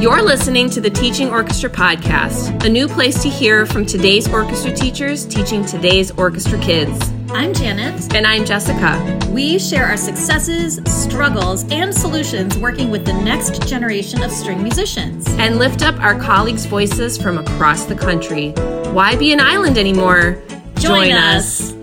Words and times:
You're 0.00 0.22
listening 0.22 0.70
to 0.70 0.80
the 0.80 0.88
Teaching 0.88 1.28
Orchestra 1.28 1.68
Podcast, 1.68 2.64
a 2.64 2.70
new 2.70 2.88
place 2.88 3.22
to 3.22 3.28
hear 3.28 3.66
from 3.66 3.84
today's 3.84 4.26
orchestra 4.32 4.72
teachers 4.72 5.26
teaching 5.26 5.62
today's 5.62 6.10
orchestra 6.12 6.58
kids. 6.58 7.12
I'm 7.28 7.52
Janet. 7.52 8.14
And 8.14 8.26
I'm 8.26 8.46
Jessica. 8.46 9.20
We 9.30 9.58
share 9.58 9.84
our 9.84 9.98
successes, 9.98 10.80
struggles, 10.86 11.70
and 11.70 11.94
solutions 11.94 12.56
working 12.56 12.90
with 12.90 13.04
the 13.04 13.12
next 13.12 13.68
generation 13.68 14.22
of 14.22 14.30
string 14.32 14.62
musicians. 14.62 15.28
And 15.32 15.58
lift 15.58 15.82
up 15.82 16.00
our 16.00 16.18
colleagues' 16.18 16.64
voices 16.64 17.18
from 17.18 17.36
across 17.36 17.84
the 17.84 17.94
country. 17.94 18.52
Why 18.92 19.16
be 19.16 19.34
an 19.34 19.40
island 19.40 19.76
anymore? 19.76 20.42
Join, 20.76 21.08
Join 21.08 21.12
us. 21.12 21.72
us. 21.72 21.79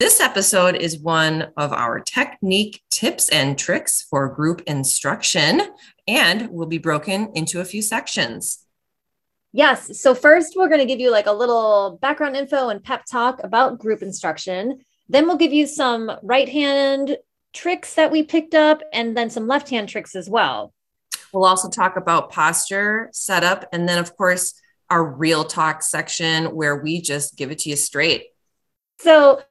This 0.00 0.18
episode 0.18 0.76
is 0.76 0.98
one 0.98 1.52
of 1.58 1.74
our 1.74 2.00
technique 2.00 2.82
tips 2.88 3.28
and 3.28 3.58
tricks 3.58 4.00
for 4.08 4.30
group 4.30 4.62
instruction 4.66 5.60
and 6.08 6.48
will 6.48 6.66
be 6.66 6.78
broken 6.78 7.30
into 7.34 7.60
a 7.60 7.66
few 7.66 7.82
sections. 7.82 8.64
Yes. 9.52 10.00
So, 10.00 10.14
first, 10.14 10.54
we're 10.56 10.68
going 10.68 10.80
to 10.80 10.86
give 10.86 11.00
you 11.00 11.10
like 11.10 11.26
a 11.26 11.32
little 11.32 11.98
background 12.00 12.34
info 12.34 12.70
and 12.70 12.82
pep 12.82 13.04
talk 13.04 13.44
about 13.44 13.78
group 13.78 14.00
instruction. 14.00 14.78
Then, 15.10 15.26
we'll 15.26 15.36
give 15.36 15.52
you 15.52 15.66
some 15.66 16.10
right 16.22 16.48
hand 16.48 17.18
tricks 17.52 17.92
that 17.92 18.10
we 18.10 18.22
picked 18.22 18.54
up 18.54 18.80
and 18.94 19.14
then 19.14 19.28
some 19.28 19.46
left 19.46 19.68
hand 19.68 19.90
tricks 19.90 20.16
as 20.16 20.30
well. 20.30 20.72
We'll 21.30 21.44
also 21.44 21.68
talk 21.68 21.98
about 21.98 22.30
posture, 22.30 23.10
setup, 23.12 23.66
and 23.70 23.86
then, 23.86 23.98
of 23.98 24.16
course, 24.16 24.54
our 24.88 25.04
real 25.04 25.44
talk 25.44 25.82
section 25.82 26.56
where 26.56 26.76
we 26.76 27.02
just 27.02 27.36
give 27.36 27.50
it 27.50 27.58
to 27.58 27.68
you 27.68 27.76
straight. 27.76 28.28
So, 29.00 29.42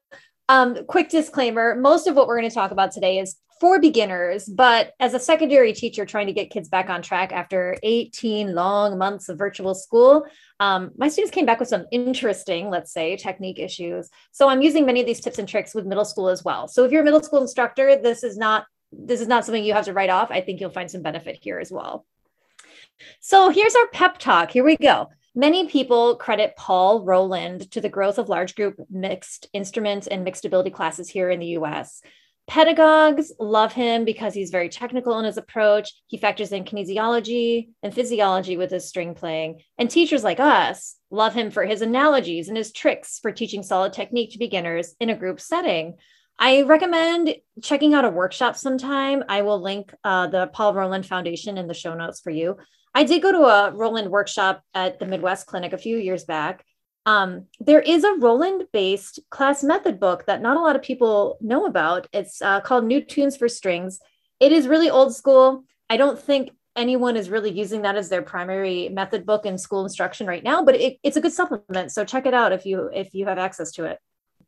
um, 0.50 0.84
quick 0.88 1.10
disclaimer 1.10 1.76
most 1.76 2.08
of 2.08 2.16
what 2.16 2.28
we're 2.28 2.38
going 2.38 2.50
to 2.50 2.54
talk 2.54 2.72
about 2.72 2.92
today 2.92 3.20
is 3.20 3.38
for 3.60 3.80
beginners, 3.80 4.46
but 4.46 4.94
as 5.00 5.14
a 5.14 5.20
secondary 5.20 5.74
teacher 5.74 6.06
trying 6.06 6.28
to 6.28 6.34
get 6.34 6.50
kids 6.50 6.70
back 6.70 6.90
on 6.90 7.02
track 7.02 7.32
after 7.34 7.76
18 7.84 8.56
long 8.56 8.98
months 8.98 9.28
of 9.28 9.38
virtual 9.38 9.76
school, 9.76 10.26
um, 10.62 10.92
my 10.98 11.10
students 11.10 11.34
came 11.34 11.46
back 11.46 11.60
with 11.60 11.68
some 11.68 11.86
interesting, 11.92 12.70
let's 12.70 12.92
say, 12.92 13.18
technique 13.18 13.60
issues. 13.60 14.10
So 14.32 14.48
I'm 14.48 14.62
using 14.62 14.86
many 14.86 15.02
of 15.02 15.06
these 15.06 15.20
tips 15.20 15.40
and 15.40 15.48
tricks 15.48 15.76
with 15.76 15.86
middle 15.86 16.06
school 16.06 16.30
as 16.30 16.44
well. 16.44 16.68
So 16.68 16.86
if 16.86 16.92
you're 16.92 17.02
a 17.02 17.06
middle 17.06 17.22
school 17.22 17.42
instructor, 17.42 17.98
this 18.02 18.24
is 18.24 18.38
not 18.38 18.66
this 18.92 19.22
is 19.22 19.28
not 19.28 19.46
something 19.46 19.64
you 19.64 19.74
have 19.74 19.86
to 19.86 19.94
write 19.94 20.10
off. 20.10 20.32
I 20.32 20.42
think 20.42 20.60
you'll 20.60 20.72
find 20.72 20.90
some 20.90 21.04
benefit 21.04 21.38
here 21.42 21.60
as 21.60 21.72
well. 21.72 22.08
So 23.20 23.50
here's 23.50 23.76
our 23.76 23.88
pep 23.90 24.18
talk. 24.18 24.50
Here 24.50 24.64
we 24.64 24.78
go. 24.78 25.10
Many 25.36 25.68
people 25.68 26.16
credit 26.16 26.56
Paul 26.58 27.04
Rolland 27.04 27.70
to 27.72 27.82
the 27.82 27.90
growth 27.90 28.18
of 28.18 28.30
large 28.30 28.56
group 28.56 28.80
mixed 28.90 29.48
instruments 29.54 30.08
and 30.08 30.24
mixed 30.24 30.46
ability 30.46 30.72
classes 30.72 31.10
here 31.10 31.30
in 31.30 31.40
the 31.40 31.58
US. 31.58 32.02
Pedagogues 32.48 33.32
love 33.40 33.74
him 33.74 34.06
because 34.06 34.34
he's 34.34 34.50
very 34.50 34.70
technical 34.70 35.20
in 35.20 35.26
his 35.26 35.38
approach. 35.38 35.94
He 36.08 36.18
factors 36.18 36.52
in 36.52 36.64
kinesiology 36.64 37.70
and 37.84 37.94
physiology 37.94 38.58
with 38.58 38.72
his 38.72 38.88
string 38.88 39.14
playing. 39.14 39.62
And 39.78 39.88
teachers 39.88 40.24
like 40.24 40.40
us 40.40 40.96
love 41.12 41.36
him 41.36 41.52
for 41.52 41.64
his 41.64 41.84
analogies 41.84 42.48
and 42.48 42.58
his 42.58 42.72
tricks 42.72 43.20
for 43.20 43.32
teaching 43.32 43.62
solid 43.62 43.94
technique 43.94 44.32
to 44.32 44.40
beginners 44.40 44.96
in 45.00 45.12
a 45.12 45.16
group 45.16 45.40
setting. 45.40 45.98
I 46.42 46.62
recommend 46.62 47.36
checking 47.62 47.94
out 47.94 48.06
a 48.06 48.10
workshop 48.10 48.56
sometime. 48.56 49.26
I 49.28 49.42
will 49.42 49.62
link 49.62 49.94
uh, 50.06 50.28
the 50.28 50.48
Paul 50.48 50.74
Rolland 50.74 51.06
Foundation 51.06 51.58
in 51.58 51.68
the 51.68 51.74
show 51.74 51.94
notes 51.94 52.22
for 52.22 52.30
you. 52.30 52.56
I 52.96 53.04
did 53.04 53.22
go 53.22 53.34
to 53.34 53.42
a 53.42 53.72
Rolland 53.72 54.10
workshop 54.10 54.64
at 54.74 55.00
the 55.00 55.06
Midwest 55.06 55.48
Clinic 55.48 55.74
a 55.74 55.78
few 55.78 55.98
years 55.98 56.24
back. 56.24 56.64
Um, 57.06 57.48
there 57.60 57.82
is 57.82 58.06
a 58.06 58.14
Rolland 58.14 58.64
based 58.72 59.20
class 59.30 59.64
method 59.64 60.00
book 60.00 60.26
that 60.28 60.42
not 60.42 60.56
a 60.56 60.62
lot 60.62 60.78
of 60.78 60.82
people 60.82 61.38
know 61.42 61.66
about. 61.66 62.08
It's 62.14 62.42
uh, 62.42 62.62
called 62.62 62.86
New 62.86 63.04
Tunes 63.04 63.36
for 63.36 63.50
Strings. 63.50 64.00
It 64.40 64.54
is 64.54 64.66
really 64.68 64.90
old 64.90 65.14
school. 65.14 65.66
I 65.90 65.98
don't 65.98 66.18
think 66.18 66.52
anyone 66.74 67.18
is 67.18 67.30
really 67.30 67.52
using 67.52 67.82
that 67.82 67.98
as 67.98 68.08
their 68.08 68.22
primary 68.22 68.88
method 68.88 69.26
book 69.26 69.46
in 69.46 69.58
school 69.58 69.84
instruction 69.84 70.26
right 70.26 70.44
now, 70.44 70.64
but 70.64 70.76
it, 70.76 71.00
it's 71.04 71.18
a 71.18 71.22
good 71.22 71.34
supplement. 71.34 71.92
So 71.92 72.06
check 72.06 72.26
it 72.26 72.34
out 72.34 72.54
if 72.54 72.66
you 72.66 72.90
if 72.94 73.14
you 73.14 73.26
have 73.26 73.38
access 73.38 73.72
to 73.74 73.84
it. 73.86 74.00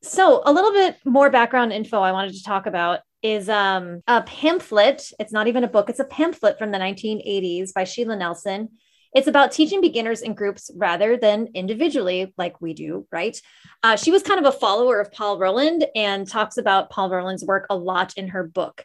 So 0.03 0.41
a 0.45 0.51
little 0.51 0.71
bit 0.71 0.97
more 1.05 1.29
background 1.29 1.73
info 1.73 2.01
I 2.01 2.11
wanted 2.11 2.33
to 2.33 2.43
talk 2.43 2.65
about 2.65 3.01
is 3.21 3.49
um, 3.49 4.01
a 4.07 4.23
pamphlet. 4.23 5.11
It's 5.19 5.31
not 5.31 5.47
even 5.47 5.63
a 5.63 5.67
book, 5.67 5.89
it's 5.89 5.99
a 5.99 6.05
pamphlet 6.05 6.57
from 6.57 6.71
the 6.71 6.79
1980s 6.79 7.73
by 7.73 7.83
Sheila 7.83 8.15
Nelson. 8.15 8.69
It's 9.13 9.27
about 9.27 9.51
teaching 9.51 9.81
beginners 9.81 10.21
in 10.21 10.33
groups 10.33 10.71
rather 10.75 11.17
than 11.17 11.49
individually, 11.53 12.33
like 12.37 12.61
we 12.61 12.73
do, 12.73 13.05
right? 13.11 13.39
Uh, 13.83 13.95
she 13.95 14.09
was 14.09 14.23
kind 14.23 14.39
of 14.39 14.51
a 14.51 14.57
follower 14.57 14.99
of 14.99 15.11
Paul 15.11 15.37
Rolland 15.37 15.85
and 15.95 16.27
talks 16.27 16.57
about 16.57 16.89
Paul 16.89 17.09
Rolland's 17.09 17.43
work 17.43 17.67
a 17.69 17.75
lot 17.75 18.13
in 18.17 18.29
her 18.29 18.43
book. 18.43 18.83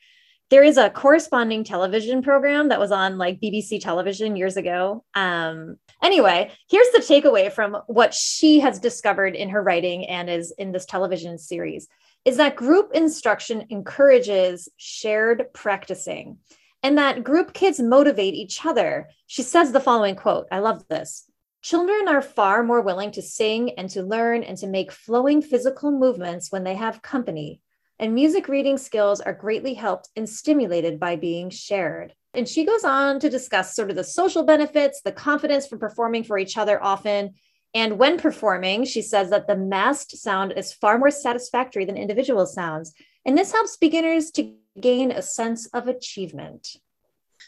There 0.48 0.62
is 0.62 0.76
a 0.76 0.90
corresponding 0.90 1.64
television 1.64 2.22
program 2.22 2.68
that 2.68 2.78
was 2.78 2.92
on 2.92 3.18
like 3.18 3.40
BBC 3.40 3.80
television 3.80 4.36
years 4.36 4.56
ago. 4.56 5.04
Um, 5.14 5.76
anyway, 6.02 6.52
here's 6.70 6.90
the 6.90 7.00
takeaway 7.00 7.50
from 7.50 7.78
what 7.88 8.14
she 8.14 8.60
has 8.60 8.78
discovered 8.78 9.34
in 9.34 9.48
her 9.48 9.62
writing 9.62 10.06
and 10.06 10.30
is 10.30 10.52
in 10.56 10.70
this 10.70 10.86
television 10.86 11.36
series 11.38 11.88
is 12.24 12.36
that 12.36 12.56
group 12.56 12.90
instruction 12.92 13.66
encourages 13.70 14.68
shared 14.76 15.46
practicing 15.52 16.38
and 16.82 16.98
that 16.98 17.24
group 17.24 17.52
kids 17.52 17.80
motivate 17.80 18.34
each 18.34 18.64
other. 18.64 19.08
She 19.26 19.42
says 19.42 19.72
the 19.72 19.80
following 19.80 20.14
quote 20.14 20.46
I 20.52 20.60
love 20.60 20.86
this. 20.88 21.28
Children 21.62 22.06
are 22.06 22.22
far 22.22 22.62
more 22.62 22.80
willing 22.80 23.10
to 23.12 23.22
sing 23.22 23.72
and 23.76 23.90
to 23.90 24.02
learn 24.02 24.44
and 24.44 24.56
to 24.58 24.68
make 24.68 24.92
flowing 24.92 25.42
physical 25.42 25.90
movements 25.90 26.52
when 26.52 26.62
they 26.62 26.76
have 26.76 27.02
company. 27.02 27.60
And 27.98 28.14
music 28.14 28.48
reading 28.48 28.76
skills 28.76 29.20
are 29.20 29.32
greatly 29.32 29.74
helped 29.74 30.10
and 30.16 30.28
stimulated 30.28 31.00
by 31.00 31.16
being 31.16 31.50
shared. 31.50 32.14
And 32.34 32.46
she 32.46 32.64
goes 32.64 32.84
on 32.84 33.18
to 33.20 33.30
discuss 33.30 33.74
sort 33.74 33.88
of 33.90 33.96
the 33.96 34.04
social 34.04 34.44
benefits, 34.44 35.00
the 35.02 35.12
confidence 35.12 35.66
from 35.66 35.78
performing 35.78 36.22
for 36.22 36.36
each 36.36 36.58
other 36.58 36.82
often, 36.82 37.34
and 37.76 37.98
when 37.98 38.18
performing, 38.18 38.86
she 38.86 39.02
says 39.02 39.28
that 39.28 39.46
the 39.46 39.54
masked 39.54 40.16
sound 40.16 40.54
is 40.56 40.72
far 40.72 40.98
more 40.98 41.10
satisfactory 41.10 41.84
than 41.84 41.98
individual 41.98 42.46
sounds. 42.46 42.94
And 43.26 43.36
this 43.36 43.52
helps 43.52 43.76
beginners 43.76 44.30
to 44.30 44.54
gain 44.80 45.10
a 45.10 45.20
sense 45.20 45.66
of 45.74 45.86
achievement. 45.86 46.78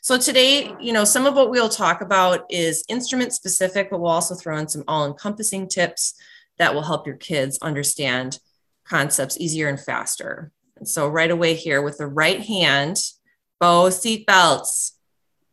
So 0.03 0.19
today, 0.19 0.75
you 0.81 0.93
know, 0.93 1.05
some 1.05 1.25
of 1.25 1.35
what 1.35 1.49
we'll 1.49 1.71
talk 1.71 2.03
about 2.03 2.45
is 2.51 2.85
instrument 2.91 3.33
specific, 3.33 3.91
but 3.91 4.01
we'll 4.01 4.11
also 4.11 4.35
throw 4.35 4.59
in 4.59 4.69
some 4.69 4.85
all 4.87 5.07
encompassing 5.07 5.67
tips 5.67 6.13
that 6.59 6.75
will 6.75 6.83
help 6.83 7.07
your 7.07 7.17
kids 7.17 7.59
understand 7.63 8.39
concepts 8.89 9.39
easier 9.39 9.69
and 9.69 9.81
faster. 9.81 10.51
And 10.77 10.89
so 10.89 11.09
right 11.09 11.31
away 11.31 11.55
here 11.55 11.83
with 11.83 11.99
the 11.99 12.07
right 12.07 12.41
hand, 12.41 12.99
bow 13.61 13.91
seat 13.91 14.27
belts, 14.27 14.97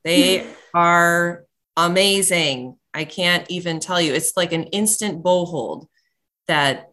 they 0.03 0.47
are 0.73 1.45
amazing. 1.75 2.77
I 2.93 3.05
can't 3.05 3.49
even 3.49 3.79
tell 3.79 3.99
you. 3.99 4.13
It's 4.13 4.37
like 4.37 4.53
an 4.53 4.63
instant 4.65 5.23
bow 5.23 5.45
hold 5.45 5.87
that 6.47 6.91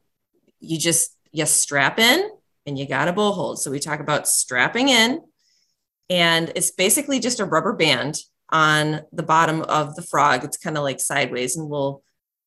you 0.60 0.78
just 0.78 1.16
you 1.32 1.46
strap 1.46 1.98
in 1.98 2.28
and 2.66 2.78
you 2.78 2.86
got 2.86 3.08
a 3.08 3.12
bow 3.12 3.32
hold. 3.32 3.60
So 3.60 3.70
we 3.70 3.78
talk 3.78 4.00
about 4.00 4.28
strapping 4.28 4.88
in, 4.88 5.22
and 6.08 6.52
it's 6.54 6.70
basically 6.70 7.20
just 7.20 7.40
a 7.40 7.44
rubber 7.44 7.72
band 7.72 8.18
on 8.50 9.02
the 9.12 9.22
bottom 9.22 9.62
of 9.62 9.94
the 9.96 10.02
frog. 10.02 10.44
It's 10.44 10.56
kind 10.56 10.76
of 10.76 10.82
like 10.82 11.00
sideways, 11.00 11.56
and 11.56 11.68
we'll 11.68 12.02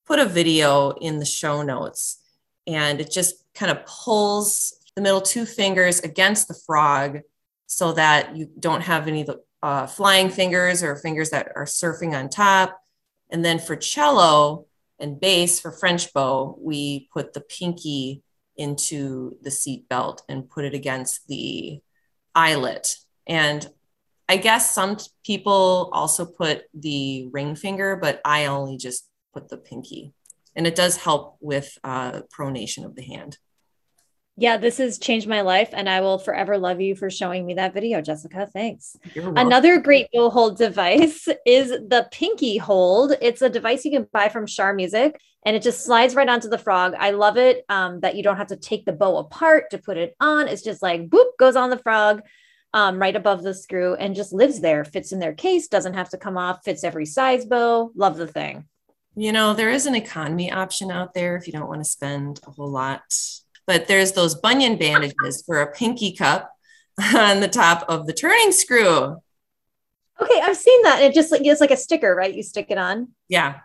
put 0.06 0.20
a 0.20 0.26
video 0.26 0.92
in 0.92 1.20
the 1.20 1.26
show 1.26 1.62
notes. 1.62 2.22
And 2.68 3.00
it 3.00 3.12
just 3.12 3.45
kind 3.56 3.72
of 3.72 3.86
pulls 3.86 4.78
the 4.96 5.02
middle 5.02 5.22
two 5.22 5.46
fingers 5.46 6.00
against 6.02 6.48
the 6.48 6.54
frog 6.66 7.20
so 7.68 7.94
that 7.94 8.36
you 8.36 8.50
don't 8.60 8.82
have 8.82 9.08
any 9.08 9.26
uh, 9.64 9.88
flying 9.88 10.30
fingers 10.30 10.84
or 10.84 10.96
fingers 10.96 11.32
that 11.32 11.52
are 11.56 11.66
surfing 11.66 12.18
on 12.18 12.30
top. 12.30 12.80
And 13.32 13.44
then 13.44 13.60
for 13.60 13.76
cello 13.76 14.68
and 15.00 15.20
bass 15.20 15.60
for 15.60 15.72
French 15.72 16.14
bow, 16.14 16.58
we 16.60 17.10
put 17.12 17.34
the 17.34 17.42
pinky 17.42 18.22
into 18.56 19.38
the 19.42 19.52
seat 19.52 19.90
belt 19.90 20.22
and 20.30 20.50
put 20.50 20.66
it 20.66 20.74
against 20.74 21.28
the 21.28 21.82
eyelet. 22.34 22.98
And 23.28 23.68
I 24.30 24.38
guess 24.38 24.74
some 24.74 24.98
people 25.24 25.90
also 25.94 26.26
put 26.26 26.64
the 26.74 27.28
ring 27.32 27.56
finger, 27.56 27.96
but 27.96 28.22
I 28.24 28.46
only 28.46 28.78
just 28.78 29.10
put 29.34 29.50
the 29.50 29.58
pinky. 29.58 30.14
And 30.56 30.66
it 30.66 30.76
does 30.76 30.98
help 30.98 31.38
with 31.42 31.78
uh, 31.84 32.22
pronation 32.34 32.86
of 32.86 32.96
the 32.96 33.04
hand. 33.04 33.38
Yeah, 34.38 34.58
this 34.58 34.80
has 34.80 35.00
changed 35.00 35.28
my 35.28 35.42
life, 35.42 35.70
and 35.72 35.88
I 35.88 36.02
will 36.02 36.18
forever 36.18 36.58
love 36.58 36.82
you 36.82 36.96
for 36.96 37.10
showing 37.10 37.46
me 37.46 37.54
that 37.54 37.74
video, 37.74 38.02
Jessica. 38.02 38.50
Thanks. 38.52 38.98
Another 39.16 39.80
great 39.80 40.10
bow 40.12 40.30
hold 40.30 40.58
device 40.58 41.30
is 41.46 41.70
the 41.70 42.08
Pinky 42.12 42.58
Hold. 42.58 43.14
It's 43.22 43.42
a 43.42 43.50
device 43.50 43.86
you 43.86 43.92
can 43.92 44.08
buy 44.12 44.28
from 44.28 44.46
Shar 44.46 44.74
Music, 44.74 45.18
and 45.46 45.56
it 45.56 45.64
just 45.64 45.86
slides 45.86 46.16
right 46.16 46.28
onto 46.28 46.50
the 46.50 46.58
frog. 46.58 46.96
I 47.00 47.12
love 47.12 47.38
it 47.38 47.64
um, 47.70 48.02
that 48.02 48.18
you 48.18 48.24
don't 48.24 48.36
have 48.36 48.48
to 48.48 48.58
take 48.58 48.84
the 48.84 48.92
bow 48.92 49.18
apart 49.18 49.70
to 49.72 49.78
put 49.78 49.96
it 49.96 50.16
on. 50.20 50.50
It's 50.50 50.64
just 50.64 50.82
like 50.82 51.10
boop 51.10 51.38
goes 51.40 51.56
on 51.56 51.70
the 51.70 51.78
frog. 51.78 52.22
Um, 52.74 53.00
right 53.00 53.16
above 53.16 53.42
the 53.42 53.54
screw 53.54 53.96
and 53.96 54.18
just 54.18 54.34
lives 54.34 54.60
there, 54.60 54.84
fits 54.84 55.14
in 55.14 55.20
their 55.20 55.34
case, 55.34 55.70
doesn't 55.70 55.94
have 55.94 56.10
to 56.10 56.18
come 56.18 56.38
off, 56.38 56.66
fits 56.66 56.84
every 56.84 57.06
size 57.06 57.46
bow. 57.46 57.92
Love 57.96 58.18
the 58.18 58.28
thing. 58.28 58.66
You 59.16 59.32
know, 59.32 59.54
there 59.54 59.70
is 59.70 59.86
an 59.86 59.96
economy 59.96 60.52
option 60.52 60.92
out 60.92 61.14
there 61.14 61.38
if 61.38 61.48
you 61.48 61.54
don't 61.54 61.70
want 61.70 61.80
to 61.80 61.90
spend 61.90 62.42
a 62.46 62.52
whole 62.52 62.70
lot 62.70 63.16
but 63.68 63.88
there's 63.88 64.14
those 64.14 64.36
bunion 64.36 64.78
bandages 64.78 65.44
for 65.46 65.62
a 65.62 65.72
pinky 65.72 66.14
cup 66.14 66.52
on 67.16 67.40
the 67.40 67.48
top 67.48 67.86
of 67.90 68.08
the 68.08 68.14
turning 68.14 68.52
screw. 68.52 69.18
Okay, 70.22 70.42
I've 70.42 70.58
seen 70.58 70.82
that. 70.84 71.02
It 71.02 71.14
just 71.14 71.32
like 71.32 71.42
it's 71.44 71.62
like 71.62 71.72
a 71.72 71.78
sticker, 71.78 72.16
right? 72.16 72.34
You 72.34 72.44
stick 72.44 72.68
it 72.70 72.78
on. 72.78 73.10
Yeah. 73.28 73.60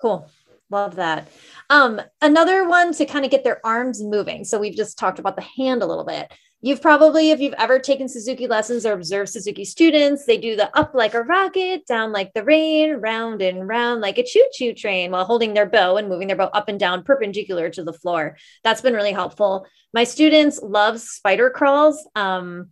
Cool. 0.00 0.28
Love 0.70 0.96
that. 0.96 1.28
Um, 1.70 2.00
another 2.20 2.68
one 2.68 2.92
to 2.94 3.06
kind 3.06 3.24
of 3.24 3.30
get 3.30 3.44
their 3.44 3.64
arms 3.64 4.02
moving. 4.02 4.44
So 4.44 4.58
we've 4.58 4.76
just 4.76 4.98
talked 4.98 5.18
about 5.18 5.36
the 5.36 5.42
hand 5.42 5.82
a 5.82 5.86
little 5.86 6.04
bit. 6.04 6.32
You've 6.64 6.80
probably, 6.80 7.30
if 7.30 7.40
you've 7.40 7.52
ever 7.58 7.78
taken 7.78 8.08
Suzuki 8.08 8.46
lessons 8.46 8.86
or 8.86 8.94
observed 8.94 9.28
Suzuki 9.28 9.66
students, 9.66 10.24
they 10.24 10.38
do 10.38 10.56
the 10.56 10.74
up 10.74 10.94
like 10.94 11.12
a 11.12 11.20
rocket, 11.20 11.86
down 11.86 12.10
like 12.10 12.32
the 12.32 12.42
rain, 12.42 12.94
round 12.94 13.42
and 13.42 13.68
round 13.68 14.00
like 14.00 14.16
a 14.16 14.24
choo 14.24 14.46
choo 14.50 14.72
train 14.72 15.10
while 15.10 15.26
holding 15.26 15.52
their 15.52 15.66
bow 15.66 15.98
and 15.98 16.08
moving 16.08 16.26
their 16.26 16.38
bow 16.38 16.48
up 16.54 16.70
and 16.70 16.80
down 16.80 17.02
perpendicular 17.02 17.68
to 17.68 17.84
the 17.84 17.92
floor. 17.92 18.38
That's 18.62 18.80
been 18.80 18.94
really 18.94 19.12
helpful. 19.12 19.66
My 19.92 20.04
students 20.04 20.58
love 20.62 21.02
spider 21.02 21.50
crawls. 21.50 22.08
Um, 22.14 22.70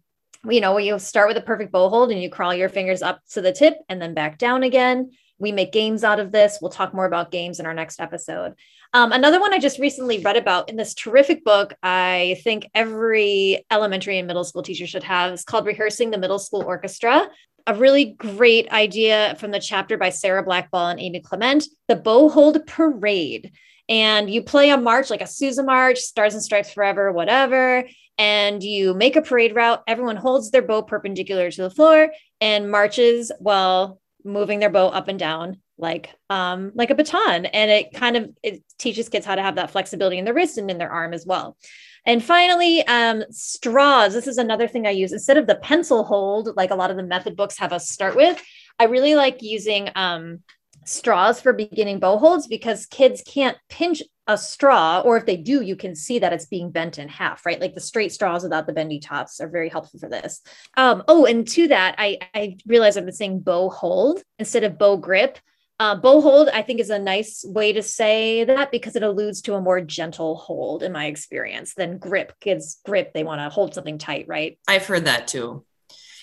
you 0.49 0.62
know, 0.62 0.73
where 0.73 0.83
you 0.83 0.99
start 0.99 1.29
with 1.29 1.37
a 1.37 1.43
perfect 1.43 1.71
bow 1.71 1.91
hold 1.91 2.11
and 2.11 2.23
you 2.23 2.31
crawl 2.31 2.55
your 2.55 2.71
fingers 2.71 3.03
up 3.03 3.21
to 3.33 3.43
the 3.43 3.53
tip 3.53 3.75
and 3.91 4.00
then 4.00 4.15
back 4.15 4.39
down 4.39 4.62
again. 4.62 5.11
We 5.39 5.53
make 5.53 5.71
games 5.71 6.03
out 6.03 6.19
of 6.19 6.33
this. 6.33 6.61
We'll 6.62 6.71
talk 6.71 6.94
more 6.94 7.05
about 7.05 7.31
games 7.31 7.61
in 7.61 7.67
our 7.67 7.75
next 7.75 8.00
episode. 8.00 8.55
Um, 8.94 9.11
another 9.12 9.41
one 9.41 9.55
I 9.55 9.59
just 9.59 9.79
recently 9.79 10.19
read 10.19 10.37
about 10.37 10.69
in 10.69 10.77
this 10.77 10.94
terrific 10.94 11.44
book, 11.44 11.73
I 11.83 12.39
think 12.44 12.69
every 12.75 13.65
elementary 13.71 14.19
and 14.19 14.27
middle 14.27 14.44
school 14.44 14.62
teacher 14.62 14.87
should 14.87 15.03
have, 15.05 15.33
is 15.33 15.44
called 15.44 15.65
Rehearsing 15.65 16.11
the 16.11 16.19
Middle 16.19 16.39
School 16.39 16.62
Orchestra. 16.62 17.29
A 17.67 17.75
really 17.75 18.12
great 18.19 18.71
idea 18.71 19.35
from 19.39 19.50
the 19.50 19.61
chapter 19.61 19.97
by 19.97 20.11
Sarah 20.11 20.44
Blackball 20.44 20.91
and 20.91 21.00
Amy 21.00 21.21
Clement, 21.21 21.65
the 21.89 21.97
Bow 21.97 22.29
Hold 22.29 22.67
Parade. 22.67 23.53
And 23.89 24.29
you 24.29 24.43
play 24.43 24.69
a 24.69 24.77
march 24.77 25.09
like 25.09 25.23
a 25.23 25.27
Sousa 25.27 25.62
March, 25.62 25.99
Stars 25.99 26.35
and 26.35 26.43
Stripes 26.43 26.73
Forever, 26.73 27.12
whatever 27.12 27.85
and 28.19 28.62
you 28.62 28.93
make 28.94 29.17
a 29.17 29.23
parade 29.23 29.55
route. 29.55 29.83
Everyone 29.87 30.17
holds 30.17 30.50
their 30.50 30.62
bow 30.62 30.83
perpendicular 30.83 31.50
to 31.50 31.62
the 31.62 31.71
floor 31.71 32.12
and 32.43 32.71
marches 32.71 33.33
while 33.39 34.00
moving 34.23 34.61
their 34.61 34.71
bow 34.71 34.89
up 34.89 35.09
and 35.09 35.19
down 35.19 35.62
like 35.79 36.15
um 36.31 36.73
like 36.75 36.91
a 36.91 36.95
baton 36.95 37.47
and 37.47 37.71
it 37.71 37.93
kind 37.93 38.17
of 38.17 38.31
it 38.43 38.63
teaches 38.79 39.09
kids 39.09 39.27
how 39.27 39.35
to 39.35 39.43
have 39.43 39.57
that 39.57 39.71
flexibility 39.71 40.19
in 40.19 40.25
their 40.25 40.35
wrist 40.35 40.59
and 40.59 40.71
in 40.71 40.79
their 40.79 40.91
arm 40.91 41.13
as 41.13 41.27
well 41.27 41.57
and 42.05 42.23
finally 42.23 42.87
um 42.87 43.25
straws 43.31 44.13
this 44.13 44.27
is 44.27 44.39
another 44.39 44.69
thing 44.69 44.87
i 44.87 44.91
use 44.91 45.13
instead 45.13 45.39
of 45.39 45.47
the 45.47 45.57
pencil 45.57 46.05
hold 46.05 46.51
like 46.57 46.71
a 46.71 46.77
lot 46.77 46.91
of 46.91 46.97
the 46.97 47.03
method 47.03 47.37
books 47.37 47.59
have 47.59 47.73
us 47.73 47.91
start 47.91 48.15
with 48.15 48.43
i 48.79 48.85
really 48.85 49.15
like 49.15 49.43
using 49.43 49.89
um 49.95 50.41
straws 50.85 51.41
for 51.41 51.53
beginning 51.53 51.99
bow 51.99 52.19
holds 52.19 52.47
because 52.47 52.87
kids 52.87 53.23
can't 53.27 53.57
pinch 53.69 54.03
a 54.29 54.39
straw, 54.39 55.01
or 55.01 55.17
if 55.17 55.27
they 55.27 55.37
do, 55.37 55.63
you 55.63 55.75
can 55.75 55.97
see 55.97 56.19
that 56.21 56.33
it's 56.33 56.47
being 56.47 56.71
bent 56.71 56.99
in 56.99 57.09
half, 57.09 57.45
right? 57.45 57.61
Like 57.61 57.75
the 57.75 57.81
straight 57.81 58.13
straws 58.13 58.43
without 58.43 58.67
the 58.67 58.73
bendy 58.73 59.01
tops 59.01 59.41
are 59.41 59.49
very 59.49 59.69
helpful 59.69 59.99
for 59.99 60.09
this. 60.09 60.41
Um, 60.77 61.03
oh, 61.09 61.27
and 61.27 61.47
to 61.49 61.69
that, 61.69 61.97
I, 61.99 62.19
I 62.35 62.57
realize 62.67 62.97
I've 62.97 63.05
been 63.05 63.15
saying 63.15 63.41
bow 63.41 63.69
hold 63.69 64.23
instead 64.39 64.65
of 64.65 64.79
bow 64.79 64.97
grip. 64.97 65.39
Uh, 65.82 65.96
bow 65.96 66.20
hold, 66.20 66.49
I 66.49 66.62
think, 66.62 66.79
is 66.79 66.90
a 66.90 66.99
nice 67.00 67.44
way 67.44 67.73
to 67.73 67.82
say 67.82 68.44
that 68.44 68.70
because 68.70 68.94
it 68.94 69.02
alludes 69.02 69.43
to 69.43 69.55
a 69.55 69.61
more 69.61 69.81
gentle 69.81 70.37
hold, 70.37 70.84
in 70.84 70.93
my 70.93 71.06
experience, 71.06 71.75
than 71.75 71.99
grip. 71.99 72.38
Kids 72.38 72.81
grip, 72.84 73.12
they 73.12 73.25
want 73.25 73.40
to 73.40 73.49
hold 73.49 73.75
something 73.75 73.99
tight, 73.99 74.29
right? 74.29 74.61
I've 74.69 74.87
heard 74.87 75.06
that 75.06 75.26
too. 75.26 75.64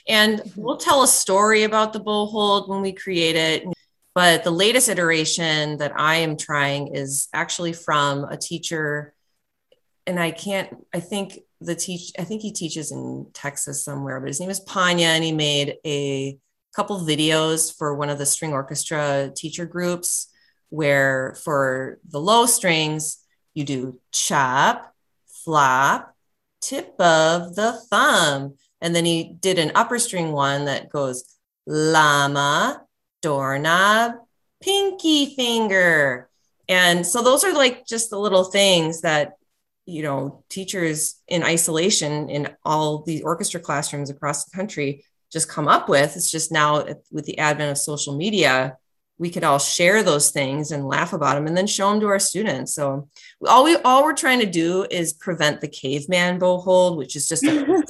And 0.07 0.39
mm-hmm. 0.39 0.61
we'll 0.61 0.77
tell 0.77 1.03
a 1.03 1.09
story 1.09 1.63
about 1.63 1.91
the 1.91 2.00
bow 2.00 2.27
hold 2.27 2.69
when 2.69 2.79
we 2.79 2.94
create 2.94 3.35
it. 3.35 3.65
But 4.15 4.45
the 4.45 4.50
latest 4.51 4.88
iteration 4.88 5.79
that 5.79 5.91
I 5.94 6.15
am 6.15 6.38
trying 6.38 6.95
is 6.95 7.27
actually 7.33 7.73
from 7.73 8.23
a 8.23 8.38
teacher, 8.38 9.13
and 10.07 10.21
I 10.21 10.31
can't, 10.31 10.73
I 10.94 11.01
think 11.01 11.38
the 11.59 11.75
teach, 11.75 12.13
I 12.17 12.23
think 12.23 12.41
he 12.41 12.53
teaches 12.53 12.94
in 12.94 13.27
Texas 13.33 13.83
somewhere, 13.83 14.21
but 14.21 14.27
his 14.27 14.39
name 14.39 14.51
is 14.51 14.63
Panya, 14.63 15.15
and 15.17 15.23
he 15.25 15.33
made 15.33 15.79
a 15.85 16.39
couple 16.75 17.00
videos 17.00 17.75
for 17.75 17.95
one 17.95 18.10
of 18.10 18.18
the 18.18 18.25
string 18.25 18.54
orchestra 18.54 19.31
teacher 19.36 19.66
groups 19.66 20.27
where 20.69 21.36
for 21.44 22.00
the 22.07 22.19
low 22.19 22.45
strings, 22.45 23.18
you 23.54 23.63
do 23.63 24.00
chop, 24.12 24.94
flop, 25.44 26.16
tip 26.62 26.94
of 27.00 27.56
the 27.56 27.74
thumb. 27.89 28.56
And 28.81 28.95
then 28.95 29.06
he 29.06 29.36
did 29.39 29.60
an 29.60 29.71
upper 29.75 30.00
string 30.00 30.31
one 30.31 30.66
that 30.66 30.89
goes 30.89 31.24
llama, 31.66 32.83
doorknob, 33.21 34.13
pinky 34.62 35.36
finger. 35.36 36.30
And 36.68 37.06
so 37.06 37.24
those 37.24 37.44
are 37.44 37.54
like 37.54 37.86
just 37.86 38.10
the 38.10 38.19
little 38.19 38.44
things 38.44 39.01
that, 39.01 39.33
you 39.86 40.04
know, 40.04 40.44
teachers 40.50 41.16
in 41.27 41.44
isolation 41.44 42.30
in 42.30 42.50
all 42.63 43.04
the 43.04 43.24
orchestra 43.24 43.60
classrooms 43.60 44.10
across 44.10 44.45
the 44.45 44.56
country 44.56 45.04
just 45.31 45.50
come 45.50 45.68
up 45.68 45.90
with. 45.90 46.16
It's 46.16 46.31
just 46.31 46.52
now 46.52 46.86
with 47.12 47.26
the 47.26 47.38
advent 47.38 47.72
of 47.72 47.78
social 47.78 48.16
media, 48.16 48.78
we 49.18 49.30
could 49.30 49.44
all 49.44 49.60
share 49.60 50.02
those 50.02 50.31
things 50.31 50.72
and 50.72 50.88
laugh 50.88 51.14
about 51.14 51.36
them 51.36 51.46
and 51.46 51.56
then 51.56 51.68
show 51.68 51.92
them 51.92 52.00
to 52.00 52.08
our 52.08 52.20
students. 52.20 52.74
So 52.74 53.10
all 53.48 53.66
we 53.66 53.76
all 53.78 54.04
we're 54.04 54.14
trying 54.14 54.40
to 54.40 54.46
do 54.46 54.86
is 54.90 55.14
prevent 55.14 55.62
the 55.62 55.68
caveman 55.68 56.40
bow 56.40 56.60
hold, 56.60 56.98
which 56.98 57.16
is 57.16 57.28
just 57.28 57.44
a, 57.44 57.84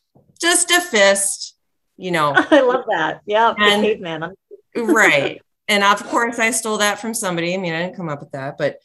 just 0.40 0.70
a 0.70 0.80
fist, 0.80 1.56
you 1.96 2.10
know. 2.10 2.34
I 2.50 2.60
love 2.60 2.84
that. 2.90 3.22
Yeah, 3.26 3.54
and, 3.58 3.82
caveman 3.82 4.34
right. 4.76 5.40
And 5.68 5.82
of 5.82 6.04
course, 6.04 6.38
I 6.38 6.50
stole 6.50 6.78
that 6.78 6.98
from 6.98 7.14
somebody. 7.14 7.54
I 7.54 7.56
mean, 7.56 7.72
I 7.72 7.82
didn't 7.82 7.96
come 7.96 8.10
up 8.10 8.20
with 8.20 8.32
that, 8.32 8.58
but 8.58 8.78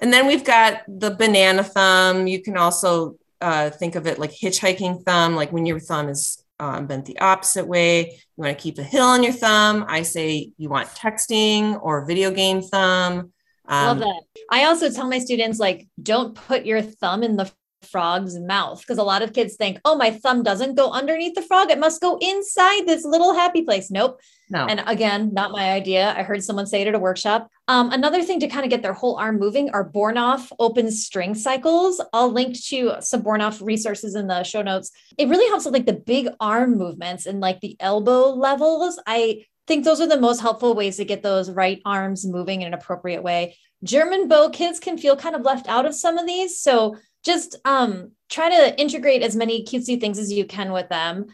and 0.00 0.12
then 0.12 0.26
we've 0.26 0.44
got 0.44 0.82
the 0.88 1.12
banana 1.12 1.62
thumb. 1.62 2.26
You 2.26 2.42
can 2.42 2.56
also 2.56 3.16
uh, 3.40 3.70
think 3.70 3.94
of 3.94 4.08
it 4.08 4.18
like 4.18 4.32
hitchhiking 4.32 5.04
thumb, 5.04 5.36
like 5.36 5.52
when 5.52 5.66
your 5.66 5.78
thumb 5.78 6.08
is 6.08 6.43
um, 6.60 6.86
bent 6.86 7.06
the 7.06 7.18
opposite 7.18 7.66
way. 7.66 8.12
You 8.12 8.42
want 8.42 8.56
to 8.56 8.62
keep 8.62 8.78
a 8.78 8.82
hill 8.82 9.04
on 9.04 9.22
your 9.22 9.32
thumb. 9.32 9.84
I 9.88 10.02
say 10.02 10.52
you 10.56 10.68
want 10.68 10.88
texting 10.88 11.80
or 11.82 12.06
video 12.06 12.30
game 12.30 12.62
thumb. 12.62 13.32
Um, 13.66 13.86
Love 13.86 13.98
that. 14.00 14.22
I 14.50 14.64
also 14.64 14.90
tell 14.90 15.08
my 15.08 15.18
students 15.18 15.58
like, 15.58 15.88
don't 16.02 16.34
put 16.34 16.66
your 16.66 16.82
thumb 16.82 17.22
in 17.22 17.36
the 17.36 17.50
frog's 17.84 18.38
mouth 18.38 18.80
because 18.80 18.98
a 18.98 19.02
lot 19.02 19.22
of 19.22 19.32
kids 19.32 19.56
think, 19.56 19.78
oh, 19.84 19.96
my 19.96 20.10
thumb 20.10 20.42
doesn't 20.42 20.74
go 20.74 20.90
underneath 20.90 21.34
the 21.34 21.42
frog. 21.42 21.70
It 21.70 21.78
must 21.78 22.00
go 22.00 22.18
inside 22.20 22.86
this 22.86 23.04
little 23.04 23.34
happy 23.34 23.62
place. 23.62 23.90
Nope. 23.90 24.20
No. 24.50 24.66
And 24.66 24.82
again, 24.86 25.32
not 25.32 25.52
my 25.52 25.72
idea. 25.72 26.14
I 26.16 26.22
heard 26.22 26.42
someone 26.42 26.66
say 26.66 26.82
it 26.82 26.88
at 26.88 26.94
a 26.94 26.98
workshop. 26.98 27.48
Um, 27.66 27.90
another 27.92 28.22
thing 28.22 28.40
to 28.40 28.48
kind 28.48 28.64
of 28.64 28.70
get 28.70 28.82
their 28.82 28.92
whole 28.92 29.16
arm 29.16 29.38
moving 29.38 29.70
are 29.70 29.88
Bornoff 29.88 30.50
open 30.58 30.90
string 30.90 31.34
cycles. 31.34 32.00
I'll 32.12 32.30
link 32.30 32.60
to 32.66 32.96
some 33.00 33.22
Bornoff 33.22 33.64
resources 33.64 34.14
in 34.14 34.26
the 34.26 34.42
show 34.42 34.62
notes. 34.62 34.90
It 35.16 35.28
really 35.28 35.48
helps 35.48 35.64
with 35.64 35.74
like 35.74 35.86
the 35.86 35.94
big 35.94 36.28
arm 36.40 36.76
movements 36.76 37.26
and 37.26 37.40
like 37.40 37.60
the 37.60 37.76
elbow 37.80 38.30
levels. 38.30 39.00
I 39.06 39.44
think 39.66 39.84
those 39.84 40.00
are 40.00 40.06
the 40.06 40.20
most 40.20 40.40
helpful 40.40 40.74
ways 40.74 40.98
to 40.98 41.04
get 41.04 41.22
those 41.22 41.50
right 41.50 41.80
arms 41.84 42.26
moving 42.26 42.60
in 42.60 42.68
an 42.68 42.74
appropriate 42.74 43.22
way. 43.22 43.56
German 43.82 44.28
bow 44.28 44.50
kids 44.50 44.80
can 44.80 44.98
feel 44.98 45.16
kind 45.16 45.34
of 45.36 45.42
left 45.42 45.68
out 45.68 45.86
of 45.86 45.94
some 45.94 46.18
of 46.18 46.26
these. 46.26 46.58
So 46.58 46.96
just 47.24 47.56
um, 47.64 48.12
try 48.30 48.50
to 48.50 48.80
integrate 48.80 49.22
as 49.22 49.34
many 49.34 49.64
cutesy 49.64 50.00
things 50.00 50.18
as 50.18 50.32
you 50.32 50.44
can 50.44 50.72
with 50.72 50.88
them. 50.88 51.26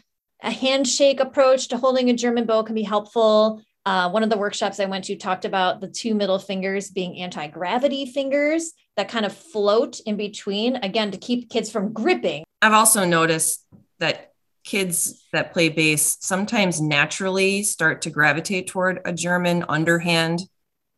A 0.43 0.51
handshake 0.51 1.19
approach 1.19 1.67
to 1.67 1.77
holding 1.77 2.09
a 2.09 2.13
German 2.13 2.45
bow 2.45 2.63
can 2.63 2.75
be 2.75 2.83
helpful. 2.83 3.61
Uh, 3.85 4.09
one 4.09 4.23
of 4.23 4.29
the 4.29 4.37
workshops 4.37 4.79
I 4.79 4.85
went 4.85 5.05
to 5.05 5.15
talked 5.15 5.45
about 5.45 5.81
the 5.81 5.87
two 5.87 6.15
middle 6.15 6.39
fingers 6.39 6.89
being 6.89 7.17
anti 7.19 7.47
gravity 7.47 8.05
fingers 8.05 8.73
that 8.97 9.09
kind 9.09 9.25
of 9.25 9.35
float 9.35 9.99
in 10.05 10.17
between, 10.17 10.77
again, 10.77 11.11
to 11.11 11.17
keep 11.17 11.49
kids 11.49 11.71
from 11.71 11.93
gripping. 11.93 12.43
I've 12.61 12.73
also 12.73 13.05
noticed 13.05 13.65
that 13.99 14.33
kids 14.63 15.25
that 15.33 15.53
play 15.53 15.69
bass 15.69 16.17
sometimes 16.21 16.79
naturally 16.79 17.63
start 17.63 18.03
to 18.03 18.09
gravitate 18.09 18.67
toward 18.67 19.01
a 19.05 19.13
German 19.13 19.65
underhand 19.67 20.41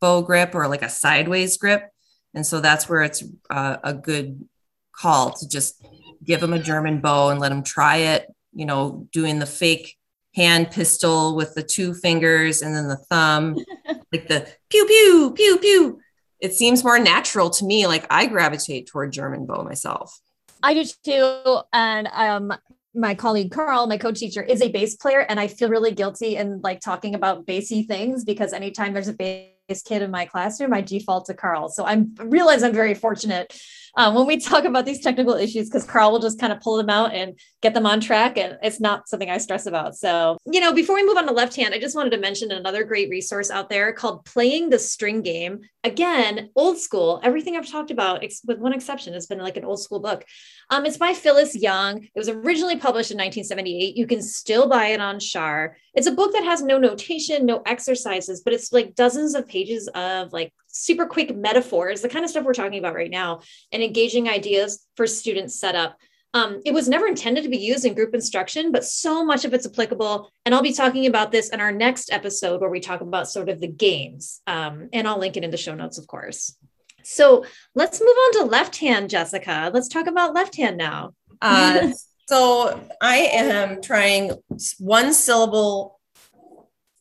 bow 0.01 0.21
grip 0.21 0.53
or 0.53 0.67
like 0.67 0.81
a 0.81 0.89
sideways 0.89 1.57
grip. 1.57 1.89
And 2.33 2.45
so 2.45 2.59
that's 2.59 2.89
where 2.89 3.03
it's 3.03 3.23
uh, 3.49 3.77
a 3.83 3.93
good 3.93 4.47
call 4.93 5.31
to 5.31 5.47
just 5.47 5.85
give 6.23 6.39
them 6.39 6.53
a 6.53 6.59
German 6.59 7.01
bow 7.01 7.29
and 7.29 7.39
let 7.39 7.49
them 7.49 7.63
try 7.63 7.97
it, 7.97 8.27
you 8.53 8.65
know, 8.65 9.07
doing 9.11 9.39
the 9.39 9.45
fake 9.45 9.97
hand 10.35 10.71
pistol 10.71 11.35
with 11.35 11.53
the 11.53 11.63
two 11.63 11.93
fingers 11.93 12.61
and 12.61 12.75
then 12.75 12.87
the 12.87 12.97
thumb, 12.97 13.57
like 14.11 14.27
the 14.27 14.47
pew, 14.69 14.85
pew, 14.85 15.33
pew, 15.35 15.57
pew. 15.57 15.99
It 16.39 16.53
seems 16.53 16.83
more 16.83 16.99
natural 16.99 17.49
to 17.51 17.65
me. 17.65 17.87
Like 17.87 18.05
I 18.09 18.25
gravitate 18.25 18.87
toward 18.87 19.13
German 19.13 19.45
bow 19.45 19.63
myself. 19.63 20.19
I 20.61 20.73
do 20.73 20.85
too. 21.03 21.59
And 21.71 22.07
um, 22.13 22.53
my 22.95 23.15
colleague 23.15 23.51
Carl, 23.51 23.87
my 23.87 23.97
co-teacher, 23.97 24.41
is 24.41 24.61
a 24.61 24.69
bass 24.69 24.95
player, 24.95 25.21
and 25.21 25.39
I 25.39 25.47
feel 25.47 25.69
really 25.69 25.91
guilty 25.91 26.35
in 26.37 26.61
like 26.61 26.79
talking 26.79 27.15
about 27.15 27.45
bassy 27.45 27.83
things 27.83 28.23
because 28.23 28.53
anytime 28.53 28.93
there's 28.93 29.07
a 29.07 29.13
bass 29.13 29.81
kid 29.85 30.01
in 30.01 30.11
my 30.11 30.25
classroom, 30.25 30.73
I 30.73 30.81
default 30.81 31.25
to 31.25 31.33
Carl. 31.33 31.69
So 31.69 31.85
I 31.85 32.05
realize 32.17 32.63
I'm 32.63 32.73
very 32.73 32.93
fortunate 32.93 33.57
um, 33.95 34.15
when 34.15 34.25
we 34.25 34.37
talk 34.37 34.65
about 34.65 34.85
these 34.85 35.01
technical 35.01 35.35
issues 35.35 35.69
because 35.69 35.83
Carl 35.83 36.11
will 36.11 36.19
just 36.19 36.39
kind 36.39 36.51
of 36.51 36.59
pull 36.61 36.77
them 36.77 36.89
out 36.89 37.13
and 37.13 37.37
get 37.61 37.73
them 37.73 37.85
on 37.85 37.99
track. 37.99 38.37
And 38.37 38.57
it's 38.63 38.79
not 38.79 39.07
something 39.07 39.29
I 39.29 39.37
stress 39.37 39.65
about. 39.65 39.95
So, 39.95 40.37
you 40.45 40.59
know, 40.59 40.73
before 40.73 40.95
we 40.95 41.05
move 41.05 41.17
on 41.17 41.27
to 41.27 41.33
left 41.33 41.55
hand, 41.55 41.73
I 41.73 41.79
just 41.79 41.95
wanted 41.95 42.11
to 42.11 42.17
mention 42.17 42.51
another 42.51 42.83
great 42.83 43.09
resource 43.09 43.51
out 43.51 43.69
there 43.69 43.93
called 43.93 44.25
Playing 44.25 44.69
the 44.69 44.79
String 44.79 45.21
Game. 45.21 45.61
Again, 45.83 46.49
old 46.55 46.77
school. 46.77 47.19
Everything 47.23 47.55
I've 47.55 47.69
talked 47.69 47.91
about, 47.91 48.23
with 48.45 48.59
one 48.59 48.73
exception, 48.73 49.13
has 49.13 49.27
been 49.27 49.39
like 49.39 49.57
an 49.57 49.65
old 49.65 49.81
school 49.81 49.99
book. 49.99 50.25
Um, 50.69 50.85
it's 50.85 50.97
by 50.97 51.13
Phyllis 51.13 51.55
Young. 51.55 52.03
It 52.03 52.11
was 52.15 52.29
originally 52.29 52.77
published 52.77 53.11
in 53.11 53.17
1978. 53.17 53.97
You 53.97 54.07
can 54.07 54.21
still 54.21 54.67
buy 54.67 54.87
it 54.87 55.01
on 55.01 55.19
Shar. 55.19 55.77
It's 55.93 56.07
a 56.07 56.11
book 56.11 56.33
that 56.33 56.43
has 56.43 56.63
no 56.63 56.79
notation, 56.79 57.45
no 57.45 57.61
exercises, 57.65 58.41
but 58.43 58.53
it's 58.53 58.71
like 58.71 58.95
dozens 58.95 59.35
of 59.35 59.47
pages 59.47 59.87
of 59.89 60.33
like 60.33 60.53
super 60.73 61.05
quick 61.05 61.35
metaphors, 61.35 62.01
the 62.01 62.09
kind 62.09 62.25
of 62.25 62.31
stuff 62.31 62.43
we're 62.43 62.53
talking 62.53 62.79
about 62.79 62.95
right 62.95 63.11
now, 63.11 63.41
and 63.71 63.81
engaging 63.81 64.27
ideas 64.27 64.85
for 64.97 65.07
students 65.07 65.59
set 65.59 65.75
up. 65.75 65.97
Um, 66.35 66.61
it 66.65 66.73
was 66.73 66.89
never 66.89 67.05
intended 67.05 67.43
to 67.43 67.49
be 67.49 67.57
used 67.57 67.85
in 67.85 67.93
group 67.93 68.15
instruction, 68.15 68.71
but 68.71 68.83
so 68.83 69.23
much 69.23 69.45
of 69.45 69.53
it's 69.53 69.67
applicable. 69.67 70.31
And 70.45 70.55
I'll 70.55 70.63
be 70.63 70.73
talking 70.73 71.05
about 71.05 71.31
this 71.31 71.49
in 71.49 71.61
our 71.61 71.71
next 71.71 72.11
episode 72.11 72.59
where 72.59 72.71
we 72.71 72.79
talk 72.79 73.01
about 73.01 73.29
sort 73.29 73.49
of 73.49 73.61
the 73.61 73.67
games. 73.67 74.41
Um, 74.47 74.89
and 74.91 75.07
I'll 75.07 75.19
link 75.19 75.37
it 75.37 75.43
in 75.43 75.51
the 75.51 75.57
show 75.57 75.75
notes, 75.75 75.99
of 75.99 76.07
course. 76.07 76.57
So 77.03 77.45
let's 77.75 78.01
move 78.01 78.09
on 78.09 78.33
to 78.33 78.43
left 78.45 78.77
hand, 78.77 79.11
Jessica. 79.11 79.69
Let's 79.71 79.87
talk 79.87 80.07
about 80.07 80.33
left 80.33 80.55
hand 80.55 80.77
now. 80.77 81.13
uh, 81.41 81.91
so 82.27 82.81
I 82.99 83.17
am 83.17 83.81
trying 83.81 84.31
one 84.79 85.13
syllable 85.13 85.99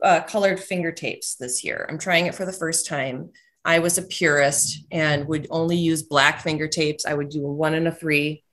uh, 0.03 0.21
colored 0.23 0.61
finger 0.61 0.93
tapes 0.93 1.37
this 1.37 1.65
year. 1.65 1.87
I'm 1.89 1.99
trying 1.99 2.27
it 2.27 2.35
for 2.35 2.45
the 2.45 2.53
first 2.53 2.87
time. 2.87 3.31
I 3.65 3.79
was 3.79 3.99
a 3.99 4.03
purist 4.03 4.85
and 4.91 5.27
would 5.29 5.47
only 5.51 5.77
use 5.77 6.03
black 6.03 6.41
finger 6.41 6.69
tapes. 6.69 7.07
I 7.07 7.15
would 7.15 7.29
do 7.29 7.47
a 7.47 7.53
one 7.53 7.75
and 7.75 7.87
a 7.87 7.93
three 7.93 8.45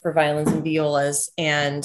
for 0.00 0.12
violins 0.12 0.50
and 0.50 0.64
violas. 0.64 1.30
And 1.36 1.84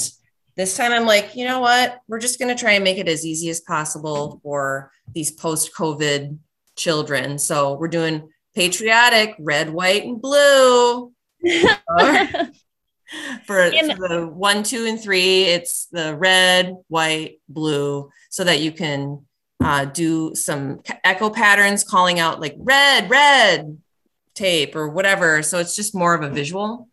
this 0.55 0.75
time 0.75 0.91
I'm 0.91 1.05
like, 1.05 1.35
you 1.35 1.45
know 1.45 1.59
what? 1.59 1.99
We're 2.07 2.19
just 2.19 2.39
going 2.39 2.55
to 2.55 2.59
try 2.59 2.73
and 2.73 2.83
make 2.83 2.97
it 2.97 3.07
as 3.07 3.25
easy 3.25 3.49
as 3.49 3.61
possible 3.61 4.39
for 4.43 4.91
these 5.13 5.31
post 5.31 5.73
COVID 5.73 6.37
children. 6.75 7.37
So 7.37 7.75
we're 7.75 7.87
doing 7.87 8.29
patriotic 8.55 9.35
red, 9.39 9.69
white, 9.69 10.03
and 10.03 10.21
blue. 10.21 11.13
for, 11.41 12.51
for, 13.45 13.69
the 13.69 14.29
one, 14.31 14.63
two, 14.63 14.85
and 14.85 15.01
three, 15.01 15.43
it's 15.43 15.87
the 15.91 16.15
red, 16.15 16.75
white, 16.89 17.39
blue, 17.47 18.09
so 18.29 18.43
that 18.43 18.59
you 18.59 18.71
can 18.71 19.25
uh, 19.61 19.85
do 19.85 20.33
some 20.35 20.81
echo 21.03 21.29
patterns 21.29 21.83
calling 21.83 22.19
out 22.19 22.39
like 22.39 22.55
red, 22.57 23.09
red 23.09 23.77
tape 24.33 24.75
or 24.75 24.87
whatever. 24.87 25.43
So 25.43 25.59
it's 25.59 25.75
just 25.75 25.93
more 25.93 26.13
of 26.13 26.23
a 26.23 26.29
visual. 26.29 26.87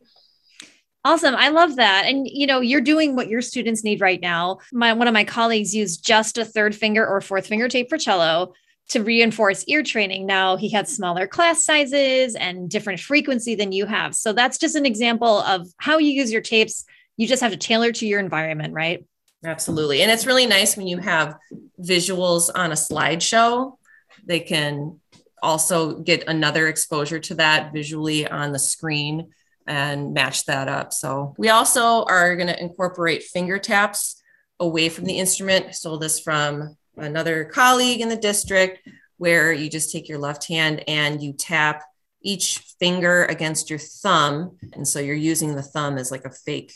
Awesome. 1.05 1.37
I 1.37 1.51
love 1.51 1.77
that. 1.77 2.07
And 2.07 2.27
you 2.29 2.49
know, 2.49 2.61
you're 2.61 2.81
doing 2.81 3.15
what 3.15 3.29
your 3.29 3.41
students 3.41 3.85
need 3.85 4.01
right 4.01 4.21
now. 4.21 4.59
My 4.73 4.93
one 4.93 5.07
of 5.07 5.15
my 5.15 5.23
colleagues 5.23 5.73
used 5.73 6.05
just 6.05 6.37
a 6.37 6.45
third 6.45 6.75
finger 6.75 7.07
or 7.07 7.21
fourth 7.21 7.47
finger 7.47 7.69
tape 7.69 7.89
for 7.89 7.97
cello 7.97 8.55
to 8.89 9.03
reinforce 9.03 9.65
ear 9.69 9.85
training. 9.85 10.27
Now 10.27 10.57
he 10.57 10.69
had 10.69 10.89
smaller 10.89 11.29
class 11.29 11.65
sizes 11.65 12.35
and 12.35 12.69
different 12.69 12.99
frequency 12.99 13.55
than 13.55 13.71
you 13.71 13.87
have. 13.87 14.17
So 14.17 14.33
that's 14.33 14.59
just 14.59 14.75
an 14.75 14.87
example 14.87 15.41
of 15.43 15.69
how 15.79 15.99
you 15.99 16.11
use 16.11 16.33
your 16.33 16.43
tapes. 16.43 16.85
You 17.17 17.29
just 17.29 17.43
have 17.43 17.53
to 17.53 17.57
tailor 17.57 17.93
to 17.93 18.07
your 18.07 18.19
environment, 18.19 18.75
right? 18.75 19.05
Absolutely. 19.47 20.03
And 20.03 20.11
it's 20.11 20.26
really 20.26 20.47
nice 20.47 20.76
when 20.76 20.88
you 20.88 20.99
have 20.99 21.37
visuals 21.81 22.50
on 22.53 22.73
a 22.73 22.75
slideshow. 22.75 23.76
They 24.25 24.41
can 24.41 25.00
also 25.41 26.00
get 26.00 26.26
another 26.26 26.67
exposure 26.67 27.21
to 27.21 27.35
that 27.37 27.73
visually 27.73 28.26
on 28.26 28.50
the 28.53 28.59
screen 28.59 29.31
and 29.65 30.12
match 30.12 30.47
that 30.47 30.67
up. 30.67 30.93
So 30.93 31.35
we 31.38 31.49
also 31.49 32.05
are 32.05 32.35
going 32.35 32.49
to 32.49 32.61
incorporate 32.61 33.23
finger 33.23 33.59
taps 33.59 34.21
away 34.59 34.88
from 34.88 35.05
the 35.05 35.19
instrument. 35.19 35.67
I 35.67 35.71
Stole 35.71 35.99
this 35.99 36.19
from 36.19 36.76
another 36.97 37.45
colleague 37.45 38.00
in 38.00 38.09
the 38.09 38.17
district 38.17 38.88
where 39.19 39.53
you 39.53 39.71
just 39.71 39.93
take 39.93 40.09
your 40.09 40.19
left 40.19 40.49
hand 40.49 40.83
and 40.88 41.23
you 41.23 41.33
tap 41.33 41.85
each 42.21 42.59
finger 42.81 43.25
against 43.26 43.71
your 43.71 43.79
thumb. 43.79 44.57
And 44.73 44.88
so 44.88 44.99
you're 44.99 45.15
using 45.15 45.55
the 45.55 45.62
thumb 45.62 45.99
as 45.99 46.11
like 46.11 46.25
a 46.25 46.31
fake 46.31 46.73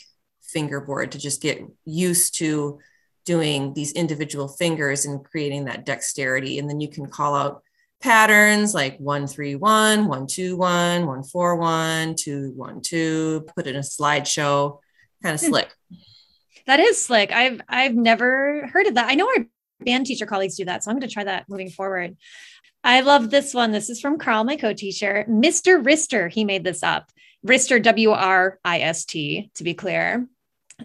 fingerboard 0.51 1.11
to 1.11 1.19
just 1.19 1.41
get 1.41 1.61
used 1.85 2.37
to 2.37 2.79
doing 3.25 3.73
these 3.73 3.91
individual 3.93 4.47
fingers 4.47 5.05
and 5.05 5.23
creating 5.23 5.65
that 5.65 5.85
dexterity. 5.85 6.59
And 6.59 6.69
then 6.69 6.79
you 6.79 6.89
can 6.89 7.07
call 7.07 7.35
out 7.35 7.63
patterns 8.01 8.73
like 8.73 8.97
one, 8.97 9.27
three, 9.27 9.55
one, 9.55 10.07
one, 10.07 10.27
two, 10.27 10.57
one, 10.57 11.05
one, 11.05 11.23
four, 11.23 11.55
one, 11.55 12.15
two, 12.15 12.51
one, 12.55 12.81
two, 12.81 13.45
put 13.55 13.67
it 13.67 13.71
in 13.71 13.75
a 13.77 13.79
slideshow, 13.79 14.79
kind 15.21 15.35
of 15.35 15.41
hmm. 15.41 15.47
slick. 15.47 15.69
That 16.67 16.79
is 16.79 17.03
slick. 17.03 17.31
I've 17.31 17.61
I've 17.67 17.95
never 17.95 18.67
heard 18.67 18.87
of 18.87 18.95
that. 18.95 19.09
I 19.09 19.15
know 19.15 19.27
our 19.27 19.45
band 19.83 20.05
teacher 20.05 20.25
colleagues 20.25 20.57
do 20.57 20.65
that. 20.65 20.83
So 20.83 20.91
I'm 20.91 20.97
going 20.97 21.07
to 21.07 21.13
try 21.13 21.23
that 21.23 21.49
moving 21.49 21.69
forward. 21.69 22.17
I 22.83 23.01
love 23.01 23.29
this 23.29 23.53
one. 23.53 23.71
This 23.71 23.89
is 23.89 23.99
from 23.99 24.17
Carl, 24.17 24.43
my 24.43 24.55
co-teacher, 24.55 25.25
Mr. 25.29 25.83
Wrister. 25.83 26.31
He 26.31 26.45
made 26.45 26.63
this 26.63 26.81
up. 26.81 27.11
Wrister, 27.45 27.81
W-R-I-S-T, 27.81 29.51
to 29.55 29.63
be 29.63 29.73
clear. 29.73 30.27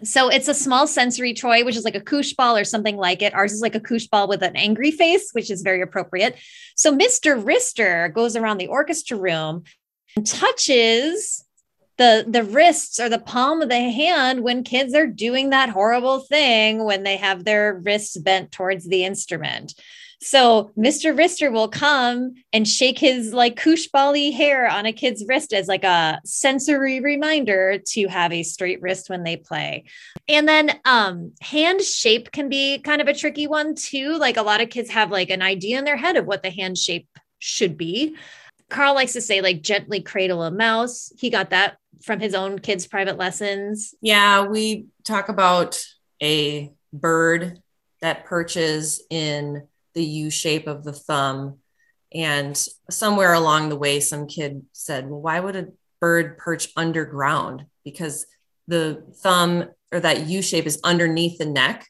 So 0.03 0.29
it's 0.29 0.47
a 0.47 0.53
small 0.53 0.87
sensory 0.87 1.33
toy, 1.33 1.63
which 1.63 1.75
is 1.75 1.85
like 1.85 1.95
a 1.95 2.01
koosh 2.01 2.33
ball 2.33 2.57
or 2.57 2.63
something 2.63 2.97
like 2.97 3.21
it. 3.21 3.33
Ours 3.33 3.51
is 3.51 3.61
like 3.61 3.75
a 3.75 3.79
koosh 3.79 4.07
ball 4.07 4.27
with 4.27 4.43
an 4.43 4.55
angry 4.55 4.91
face, 4.91 5.31
which 5.31 5.49
is 5.49 5.61
very 5.61 5.81
appropriate. 5.81 6.35
So 6.75 6.95
Mr. 6.95 7.41
Wrister 7.41 8.13
goes 8.13 8.35
around 8.35 8.57
the 8.57 8.67
orchestra 8.67 9.17
room 9.17 9.63
and 10.15 10.25
touches 10.25 11.46
the 11.97 12.25
the 12.27 12.43
wrists 12.43 12.99
or 12.99 13.09
the 13.09 13.19
palm 13.19 13.61
of 13.61 13.69
the 13.69 13.75
hand 13.91 14.43
when 14.43 14.63
kids 14.63 14.93
are 14.93 15.07
doing 15.07 15.49
that 15.49 15.69
horrible 15.69 16.19
thing 16.19 16.83
when 16.83 17.03
they 17.03 17.17
have 17.17 17.43
their 17.43 17.75
wrists 17.83 18.17
bent 18.17 18.51
towards 18.51 18.87
the 18.87 19.03
instrument. 19.03 19.73
So 20.19 20.71
Mr. 20.77 21.15
Wrister 21.15 21.51
will 21.51 21.67
come 21.67 22.33
and 22.51 22.67
shake 22.67 22.97
his 22.97 23.33
like 23.33 23.55
koosh 23.55 23.87
bally 23.87 24.31
hair 24.31 24.67
on 24.67 24.87
a 24.87 24.93
kid's 24.93 25.23
wrist 25.27 25.53
as 25.53 25.67
like 25.67 25.83
a 25.83 26.19
sensory 26.25 26.99
reminder 26.99 27.79
to 27.89 28.07
have 28.07 28.33
a 28.33 28.41
straight 28.41 28.81
wrist 28.81 29.09
when 29.09 29.23
they 29.23 29.37
play. 29.37 29.85
And 30.27 30.47
then 30.47 30.79
um 30.85 31.33
hand 31.41 31.81
shape 31.81 32.31
can 32.31 32.49
be 32.49 32.79
kind 32.79 33.01
of 33.01 33.07
a 33.07 33.13
tricky 33.13 33.45
one 33.45 33.75
too. 33.75 34.17
Like 34.17 34.37
a 34.37 34.43
lot 34.43 34.61
of 34.61 34.69
kids 34.69 34.89
have 34.89 35.11
like 35.11 35.29
an 35.29 35.43
idea 35.43 35.77
in 35.77 35.85
their 35.85 35.97
head 35.97 36.17
of 36.17 36.25
what 36.25 36.41
the 36.41 36.51
hand 36.51 36.77
shape 36.77 37.07
should 37.39 37.77
be. 37.77 38.15
Carl 38.69 38.95
likes 38.95 39.13
to 39.13 39.21
say 39.21 39.41
like 39.41 39.61
gently 39.61 40.01
cradle 40.01 40.43
a 40.43 40.51
mouse. 40.51 41.11
He 41.17 41.29
got 41.29 41.51
that 41.51 41.77
from 42.01 42.19
his 42.19 42.33
own 42.33 42.59
kids' 42.59 42.87
private 42.87 43.17
lessons. 43.17 43.95
Yeah, 44.01 44.45
we 44.45 44.87
talk 45.03 45.29
about 45.29 45.83
a 46.21 46.71
bird 46.91 47.61
that 48.01 48.25
perches 48.25 49.01
in 49.09 49.67
the 49.93 50.03
U 50.03 50.29
shape 50.29 50.67
of 50.67 50.83
the 50.83 50.93
thumb. 50.93 51.59
And 52.13 52.57
somewhere 52.89 53.33
along 53.33 53.69
the 53.69 53.77
way, 53.77 53.99
some 53.99 54.27
kid 54.27 54.65
said, 54.71 55.09
Well, 55.09 55.21
why 55.21 55.39
would 55.39 55.55
a 55.55 55.67
bird 55.99 56.37
perch 56.37 56.69
underground? 56.75 57.65
Because 57.83 58.25
the 58.67 59.03
thumb 59.15 59.69
or 59.91 59.99
that 59.99 60.27
U 60.27 60.41
shape 60.41 60.65
is 60.65 60.79
underneath 60.83 61.37
the 61.37 61.45
neck. 61.45 61.87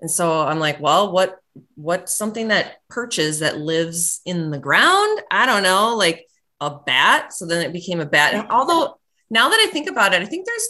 And 0.00 0.10
so 0.10 0.46
I'm 0.46 0.58
like, 0.58 0.80
well, 0.80 1.12
what 1.12 1.39
what's 1.74 2.16
something 2.16 2.48
that 2.48 2.78
perches 2.88 3.40
that 3.40 3.58
lives 3.58 4.20
in 4.24 4.50
the 4.50 4.58
ground? 4.58 5.20
I 5.30 5.46
don't 5.46 5.62
know, 5.62 5.96
like 5.96 6.26
a 6.60 6.70
bat. 6.70 7.32
So 7.32 7.46
then 7.46 7.64
it 7.64 7.72
became 7.72 8.00
a 8.00 8.06
bat. 8.06 8.34
And 8.34 8.48
although 8.50 8.98
now 9.30 9.48
that 9.48 9.60
I 9.60 9.70
think 9.70 9.88
about 9.88 10.14
it, 10.14 10.22
I 10.22 10.26
think 10.26 10.46
there's 10.46 10.68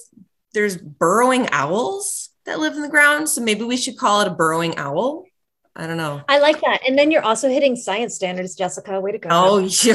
there's 0.53 0.77
burrowing 0.77 1.49
owls 1.53 2.31
that 2.47 2.59
live 2.59 2.75
in 2.75 2.83
the 2.83 2.89
ground. 2.89 3.29
So 3.29 3.41
maybe 3.41 3.65
we 3.65 3.77
should 3.77 3.97
call 3.97 4.21
it 4.23 4.29
a 4.29 4.31
burrowing 4.31 4.77
owl. 4.77 5.25
I 5.77 5.87
don't 5.87 5.97
know. 5.97 6.23
I 6.29 6.39
like 6.39 6.61
that. 6.63 6.81
And 6.87 6.99
then 6.99 7.11
you're 7.11 7.23
also 7.23 7.49
hitting 7.49 7.77
science 7.77 8.15
standards, 8.15 8.57
Jessica. 8.57 9.01
Way 9.01 9.13
to 9.13 9.19
go. 9.19 9.29
Oh, 9.31 9.59
you, 9.59 9.95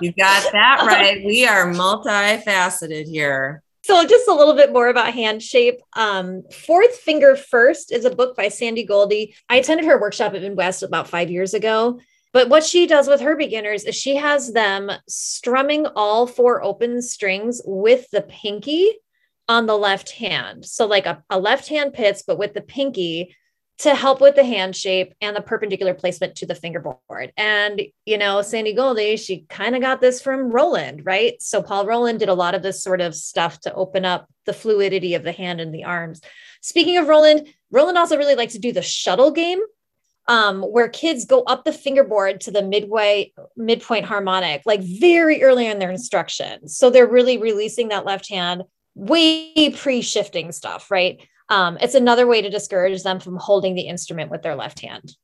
you 0.00 0.12
got 0.12 0.50
that 0.52 0.84
right. 0.86 1.22
We 1.24 1.46
are 1.46 1.66
multifaceted 1.72 3.06
here. 3.06 3.62
So, 3.84 4.06
just 4.06 4.28
a 4.28 4.32
little 4.32 4.54
bit 4.54 4.72
more 4.72 4.88
about 4.88 5.12
hand 5.12 5.42
shape. 5.42 5.78
Um, 5.92 6.44
Fourth 6.50 6.96
Finger 6.96 7.36
First 7.36 7.92
is 7.92 8.06
a 8.06 8.14
book 8.14 8.34
by 8.34 8.48
Sandy 8.48 8.82
Goldie. 8.82 9.34
I 9.50 9.56
attended 9.56 9.84
her 9.84 10.00
workshop 10.00 10.32
at 10.32 10.40
Midwest 10.40 10.82
about 10.82 11.06
five 11.06 11.30
years 11.30 11.52
ago. 11.52 12.00
But 12.32 12.48
what 12.48 12.64
she 12.64 12.86
does 12.86 13.08
with 13.08 13.20
her 13.20 13.36
beginners 13.36 13.84
is 13.84 13.94
she 13.94 14.16
has 14.16 14.54
them 14.54 14.90
strumming 15.06 15.84
all 15.84 16.26
four 16.26 16.64
open 16.64 17.02
strings 17.02 17.60
with 17.66 18.10
the 18.10 18.22
pinky 18.22 18.90
on 19.50 19.66
the 19.66 19.76
left 19.76 20.12
hand. 20.12 20.64
So, 20.64 20.86
like 20.86 21.04
a, 21.04 21.22
a 21.28 21.38
left 21.38 21.68
hand 21.68 21.92
pizz, 21.92 22.22
but 22.26 22.38
with 22.38 22.54
the 22.54 22.62
pinky 22.62 23.36
to 23.78 23.94
help 23.94 24.20
with 24.20 24.36
the 24.36 24.44
hand 24.44 24.76
shape 24.76 25.14
and 25.20 25.34
the 25.36 25.40
perpendicular 25.40 25.94
placement 25.94 26.36
to 26.36 26.46
the 26.46 26.54
fingerboard. 26.54 27.32
And, 27.36 27.82
you 28.06 28.16
know, 28.16 28.40
Sandy 28.42 28.72
Goldie, 28.72 29.16
she 29.16 29.46
kind 29.48 29.74
of 29.74 29.82
got 29.82 30.00
this 30.00 30.22
from 30.22 30.50
Rolland, 30.50 31.04
right? 31.04 31.42
So 31.42 31.60
Paul 31.60 31.84
Rolland 31.86 32.20
did 32.20 32.28
a 32.28 32.34
lot 32.34 32.54
of 32.54 32.62
this 32.62 32.82
sort 32.82 33.00
of 33.00 33.14
stuff 33.14 33.60
to 33.60 33.74
open 33.74 34.04
up 34.04 34.28
the 34.46 34.52
fluidity 34.52 35.14
of 35.14 35.24
the 35.24 35.32
hand 35.32 35.60
and 35.60 35.74
the 35.74 35.84
arms. 35.84 36.20
Speaking 36.60 36.98
of 36.98 37.08
Rolland, 37.08 37.48
Rolland 37.70 37.98
also 37.98 38.16
really 38.16 38.36
likes 38.36 38.52
to 38.52 38.58
do 38.60 38.72
the 38.72 38.82
shuttle 38.82 39.32
game. 39.32 39.60
um, 40.26 40.62
where 40.62 40.88
kids 40.88 41.24
go 41.24 41.42
up 41.42 41.64
the 41.64 41.72
fingerboard 41.72 42.40
to 42.42 42.50
the 42.50 42.62
midway 42.62 43.32
midpoint 43.56 44.06
harmonic 44.06 44.62
like 44.64 44.80
very 44.80 45.42
early 45.42 45.66
in 45.66 45.78
their 45.78 45.90
instruction 45.90 46.66
so 46.68 46.90
they're 46.90 47.06
really 47.06 47.38
releasing 47.38 47.88
that 47.88 48.06
left 48.06 48.28
hand 48.28 48.62
way 48.94 49.70
pre-shifting 49.76 50.52
stuff 50.52 50.90
right 50.90 51.20
um, 51.48 51.76
it's 51.80 51.94
another 51.94 52.26
way 52.26 52.42
to 52.42 52.50
discourage 52.50 53.02
them 53.02 53.20
from 53.20 53.36
holding 53.36 53.74
the 53.74 53.82
instrument 53.82 54.30
with 54.30 54.42
their 54.42 54.56
left 54.56 54.80
hand 54.80 55.16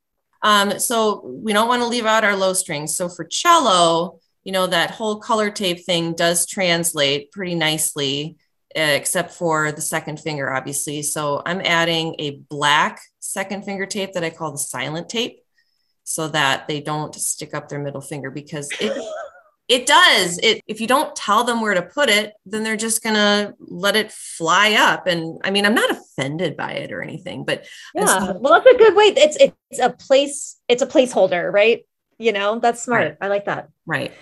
um, 0.42 0.78
so 0.78 1.22
we 1.24 1.52
don't 1.52 1.68
want 1.68 1.82
to 1.82 1.88
leave 1.88 2.06
out 2.06 2.24
our 2.24 2.36
low 2.36 2.52
strings 2.52 2.94
so 2.94 3.08
for 3.08 3.24
cello 3.24 4.18
you 4.44 4.52
know 4.52 4.66
that 4.66 4.90
whole 4.90 5.16
color 5.20 5.50
tape 5.50 5.84
thing 5.84 6.14
does 6.14 6.46
translate 6.46 7.30
pretty 7.32 7.54
nicely 7.54 8.36
except 8.74 9.32
for 9.32 9.72
the 9.72 9.80
second 9.80 10.20
finger, 10.20 10.52
obviously. 10.52 11.02
So 11.02 11.42
I'm 11.44 11.60
adding 11.60 12.14
a 12.18 12.36
black 12.48 13.00
second 13.18 13.64
finger 13.64 13.86
tape 13.86 14.12
that 14.12 14.24
I 14.24 14.30
call 14.30 14.52
the 14.52 14.58
silent 14.58 15.08
tape 15.08 15.40
so 16.04 16.28
that 16.28 16.68
they 16.68 16.80
don't 16.80 17.14
stick 17.14 17.54
up 17.54 17.68
their 17.68 17.78
middle 17.78 18.00
finger 18.00 18.30
because 18.30 18.68
it 18.80 18.92
it 19.70 19.86
does. 19.86 20.38
It 20.38 20.62
if 20.66 20.80
you 20.80 20.88
don't 20.88 21.14
tell 21.14 21.44
them 21.44 21.60
where 21.60 21.74
to 21.74 21.82
put 21.82 22.10
it 22.10 22.34
then 22.44 22.64
they're 22.64 22.76
just 22.76 23.02
gonna 23.02 23.54
let 23.60 23.94
it 23.94 24.10
fly 24.12 24.72
up. 24.74 25.06
And 25.06 25.40
i 25.44 25.50
mean 25.50 25.64
i'm 25.64 25.74
not 25.74 25.90
offended 25.90 26.56
by 26.56 26.72
it 26.72 26.92
or 26.92 27.02
anything 27.02 27.44
but 27.44 27.64
yeah. 27.94 28.32
well 28.32 28.52
that's 28.54 28.74
a 28.74 28.78
good 28.78 28.96
way. 28.96 29.04
It's 29.16 29.36
it's 29.36 29.78
a 29.80 29.90
place 29.90 30.58
it's 30.68 30.82
a 30.82 30.86
placeholder 30.86 31.50
right? 31.52 31.86
You 32.18 32.32
know 32.32 32.58
that's 32.58 32.82
smart. 32.82 33.10
Right. 33.10 33.16
i 33.20 33.28
like 33.28 33.46
that. 33.46 33.68
Right 33.86 34.12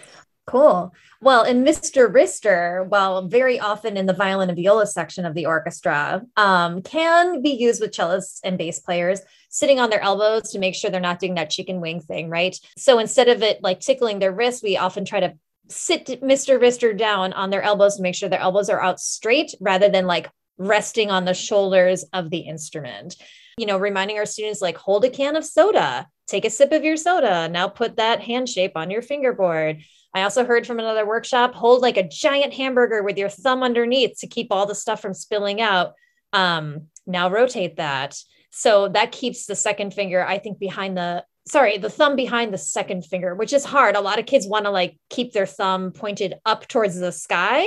Cool. 0.49 0.95
Well, 1.21 1.45
in 1.45 1.62
Mr. 1.62 2.11
Wrister, 2.11 2.88
well, 2.88 3.28
very 3.28 3.61
often 3.61 3.99
in 3.99 4.07
the 4.07 4.14
violin 4.14 4.49
and 4.49 4.57
viola 4.57 4.87
section 4.87 5.26
of 5.26 5.35
the 5.35 5.45
orchestra, 5.45 6.23
um, 6.38 6.81
can 6.81 7.43
be 7.43 7.50
used 7.50 7.83
with 7.83 7.90
cellists 7.90 8.40
and 8.43 8.57
bass 8.57 8.78
players 8.81 9.21
sitting 9.50 9.78
on 9.78 9.90
their 9.90 10.00
elbows 10.00 10.50
to 10.52 10.59
make 10.59 10.75
sure 10.75 10.90
they're 10.90 11.00
not 11.00 11.19
doing 11.19 11.35
that 11.35 11.50
chicken 11.50 11.83
wing 11.83 12.00
thing, 12.00 12.31
right? 12.31 12.59
So 12.78 12.99
instead 12.99 13.28
of 13.28 13.43
it 13.43 13.62
like 13.62 13.81
tickling 13.81 14.21
their 14.21 14.33
wrist, 14.33 14.62
we 14.62 14.78
often 14.78 15.05
try 15.05 15.21
to 15.21 15.35
sit 15.69 16.07
Mr. 16.23 16.59
Wrister 16.59 16.97
down 16.97 17.35
on 17.35 17.50
their 17.50 17.62
elbows 17.62 17.97
to 17.97 18.02
make 18.02 18.14
sure 18.14 18.31
their 18.31 18.40
elbows 18.40 18.71
are 18.71 18.83
out 18.83 19.00
straight 19.00 19.55
rather 19.61 19.90
than 19.90 20.07
like 20.07 20.31
resting 20.57 21.11
on 21.11 21.26
the 21.26 21.35
shoulders 21.35 22.05
of 22.14 22.31
the 22.31 22.38
instrument. 22.38 23.17
You 23.59 23.67
know, 23.67 23.76
reminding 23.76 24.17
our 24.17 24.25
students 24.25 24.62
like 24.62 24.78
hold 24.78 25.05
a 25.05 25.11
can 25.11 25.37
of 25.37 25.45
soda, 25.45 26.07
take 26.26 26.47
a 26.47 26.50
sip 26.50 26.73
of 26.73 26.85
your 26.85 26.97
soda, 26.97 27.50
now 27.50 27.69
put 27.69 27.97
that 27.97 28.23
hand 28.23 28.49
shape 28.49 28.73
on 28.76 28.90
your 28.90 29.02
fingerboard 29.02 29.83
I 30.15 30.23
also 30.23 30.45
heard 30.45 30.67
from 30.67 30.79
another 30.79 31.07
workshop 31.07 31.55
hold 31.55 31.83
like 31.83 31.97
a 31.97 32.09
giant 32.09 32.55
hamburger 32.55 33.03
with 33.03 33.19
your 33.19 33.29
thumb 33.29 33.62
underneath 33.62 34.19
to 34.21 34.27
keep 34.27 34.49
all 34.50 34.67
the 34.67 34.75
stuff 34.75 35.00
from 35.00 35.15
spilling 35.15 35.61
out. 35.61 35.93
Um, 36.33 36.87
now 37.07 37.31
rotate 37.31 37.77
that. 37.77 38.17
So 38.50 38.88
that 38.88 39.12
keeps 39.12 39.47
the 39.47 39.55
second 39.55 39.93
finger, 39.93 40.25
I 40.25 40.38
think, 40.38 40.59
behind 40.59 40.97
the 40.97 41.25
sorry, 41.47 41.79
the 41.79 41.91
thumb 41.91 42.15
behind 42.15 42.53
the 42.53 42.59
second 42.59 43.05
finger, 43.05 43.35
which 43.35 43.53
is 43.53 43.65
hard. 43.65 43.97
A 43.97 44.00
lot 44.00 44.19
of 44.19 44.27
kids 44.27 44.47
want 44.47 44.67
to 44.67 44.71
like 44.71 44.99
keep 45.09 45.33
their 45.33 45.47
thumb 45.47 45.93
pointed 45.93 46.35
up 46.45 46.69
towards 46.69 46.99
the 46.99 47.12
sky. 47.12 47.67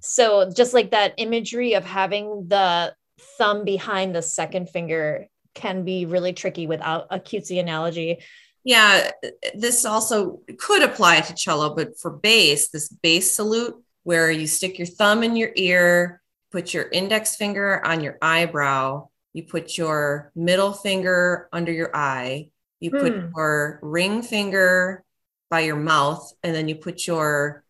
So 0.00 0.50
just 0.50 0.74
like 0.74 0.92
that 0.92 1.14
imagery 1.16 1.74
of 1.74 1.84
having 1.84 2.46
the 2.48 2.94
thumb 3.38 3.64
behind 3.64 4.14
the 4.14 4.22
second 4.22 4.70
finger 4.70 5.26
can 5.54 5.84
be 5.84 6.06
really 6.06 6.32
tricky 6.32 6.66
without 6.66 7.06
a 7.10 7.18
cutesy 7.18 7.58
analogy 7.58 8.18
yeah, 8.66 9.12
this 9.54 9.84
also 9.84 10.40
could 10.58 10.82
apply 10.82 11.20
to 11.20 11.34
cello, 11.34 11.76
but 11.76 12.00
for 12.00 12.10
bass, 12.10 12.70
this 12.70 12.88
bass 12.88 13.32
salute 13.32 13.80
where 14.02 14.28
you 14.28 14.48
stick 14.48 14.76
your 14.76 14.88
thumb 14.88 15.22
in 15.22 15.36
your 15.36 15.52
ear, 15.54 16.20
put 16.50 16.74
your 16.74 16.88
index 16.88 17.36
finger 17.36 17.80
on 17.86 18.00
your 18.00 18.18
eyebrow, 18.20 19.08
you 19.32 19.44
put 19.44 19.78
your 19.78 20.32
middle 20.34 20.72
finger 20.72 21.48
under 21.52 21.70
your 21.70 21.94
eye, 21.94 22.48
you 22.80 22.90
put 22.90 23.14
hmm. 23.14 23.28
your 23.36 23.78
ring 23.82 24.20
finger 24.20 25.04
by 25.48 25.60
your 25.60 25.76
mouth, 25.76 26.32
and 26.42 26.52
then 26.52 26.66
you 26.66 26.74
put 26.74 27.06
your 27.06 27.62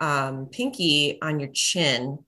um, 0.00 0.48
pinky 0.52 1.18
on 1.22 1.40
your 1.40 1.50
chin. 1.54 2.18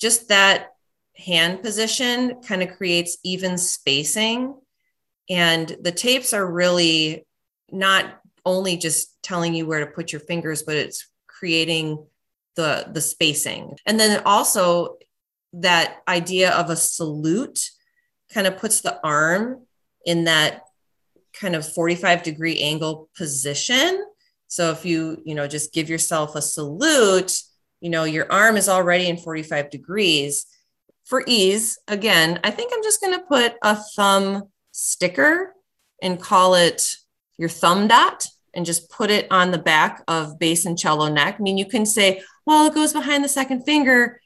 Just 0.00 0.28
that 0.28 0.68
hand 1.14 1.62
position 1.62 2.40
kind 2.40 2.62
of 2.62 2.74
creates 2.74 3.18
even 3.22 3.58
spacing 3.58 4.54
and 5.30 5.76
the 5.80 5.92
tapes 5.92 6.32
are 6.32 6.46
really 6.46 7.26
not 7.70 8.20
only 8.44 8.76
just 8.76 9.22
telling 9.22 9.54
you 9.54 9.66
where 9.66 9.80
to 9.80 9.92
put 9.92 10.12
your 10.12 10.20
fingers, 10.20 10.62
but 10.62 10.76
it's 10.76 11.08
creating 11.26 12.04
the 12.56 12.88
the 12.92 13.00
spacing. 13.00 13.76
And 13.86 14.00
then 14.00 14.22
also 14.24 14.96
that 15.52 15.98
idea 16.08 16.52
of 16.52 16.70
a 16.70 16.76
salute 16.76 17.70
kind 18.32 18.46
of 18.46 18.58
puts 18.58 18.80
the 18.80 18.98
arm 19.04 19.66
in 20.04 20.24
that 20.24 20.62
kind 21.32 21.54
of 21.54 21.70
45 21.70 22.22
degree 22.22 22.60
angle 22.60 23.08
position. 23.16 24.04
So 24.48 24.70
if 24.70 24.84
you, 24.84 25.22
you 25.24 25.34
know, 25.34 25.46
just 25.46 25.72
give 25.72 25.88
yourself 25.88 26.34
a 26.34 26.42
salute, 26.42 27.40
you 27.80 27.90
know, 27.90 28.04
your 28.04 28.30
arm 28.30 28.56
is 28.56 28.68
already 28.68 29.08
in 29.08 29.16
45 29.16 29.70
degrees. 29.70 30.46
For 31.04 31.22
ease, 31.26 31.78
again, 31.88 32.40
I 32.44 32.50
think 32.50 32.72
I'm 32.74 32.82
just 32.82 33.00
going 33.00 33.18
to 33.18 33.24
put 33.24 33.54
a 33.62 33.76
thumb 33.76 34.48
sticker 34.78 35.54
and 36.00 36.20
call 36.20 36.54
it 36.54 36.94
your 37.36 37.48
thumb 37.48 37.88
dot 37.88 38.26
and 38.54 38.64
just 38.64 38.90
put 38.90 39.10
it 39.10 39.26
on 39.30 39.50
the 39.50 39.58
back 39.58 40.02
of 40.06 40.38
bass 40.38 40.64
and 40.64 40.78
cello 40.78 41.08
neck. 41.08 41.36
I 41.38 41.42
mean, 41.42 41.58
you 41.58 41.66
can 41.66 41.84
say, 41.84 42.22
well, 42.46 42.66
it 42.66 42.74
goes 42.74 42.92
behind 42.92 43.24
the 43.24 43.28
second 43.28 43.64
finger, 43.64 44.20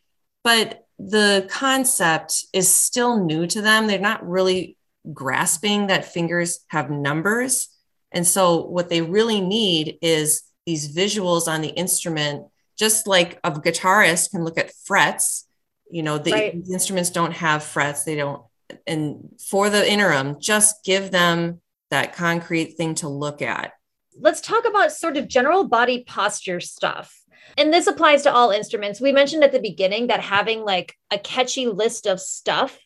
but 0.44 0.86
the 0.98 1.48
concept 1.50 2.44
is 2.52 2.72
still 2.72 3.24
new 3.24 3.46
to 3.46 3.62
them. 3.62 3.86
They're 3.86 3.98
not 3.98 4.28
really 4.28 4.76
grasping 5.12 5.86
that 5.86 6.12
fingers 6.12 6.60
have 6.68 6.90
numbers. 6.90 7.68
And 8.12 8.26
so, 8.26 8.66
what 8.66 8.90
they 8.90 9.00
really 9.00 9.40
need 9.40 9.98
is 10.02 10.42
these 10.66 10.94
visuals 10.94 11.48
on 11.48 11.62
the 11.62 11.70
instrument, 11.70 12.46
just 12.78 13.06
like 13.06 13.40
a 13.42 13.50
guitarist 13.50 14.30
can 14.30 14.44
look 14.44 14.58
at 14.58 14.74
frets. 14.84 15.46
You 15.90 16.02
know, 16.02 16.18
the, 16.18 16.32
right. 16.32 16.54
instruments 16.70 17.10
don't 17.10 17.32
have 17.32 17.64
frets, 17.64 18.04
they 18.04 18.16
don't 18.16 18.42
and 18.86 19.30
for 19.48 19.70
the 19.70 19.90
interim, 19.90 20.40
just 20.40 20.84
give 20.84 21.10
them 21.10 21.60
that 21.90 22.14
concrete 22.14 22.76
thing 22.76 22.94
to 22.96 23.08
look 23.08 23.42
at. 23.42 23.72
Let's 24.18 24.40
talk 24.40 24.66
about 24.66 24.92
sort 24.92 25.16
of 25.16 25.28
general 25.28 25.64
body 25.64 26.04
posture 26.04 26.60
stuff. 26.60 27.18
And 27.58 27.72
this 27.72 27.86
applies 27.86 28.22
to 28.22 28.32
all 28.32 28.50
instruments. 28.50 29.00
We 29.00 29.12
mentioned 29.12 29.44
at 29.44 29.52
the 29.52 29.60
beginning 29.60 30.06
that 30.06 30.20
having 30.20 30.64
like 30.64 30.94
a 31.10 31.18
catchy 31.18 31.66
list 31.66 32.06
of 32.06 32.20
stuff 32.20 32.78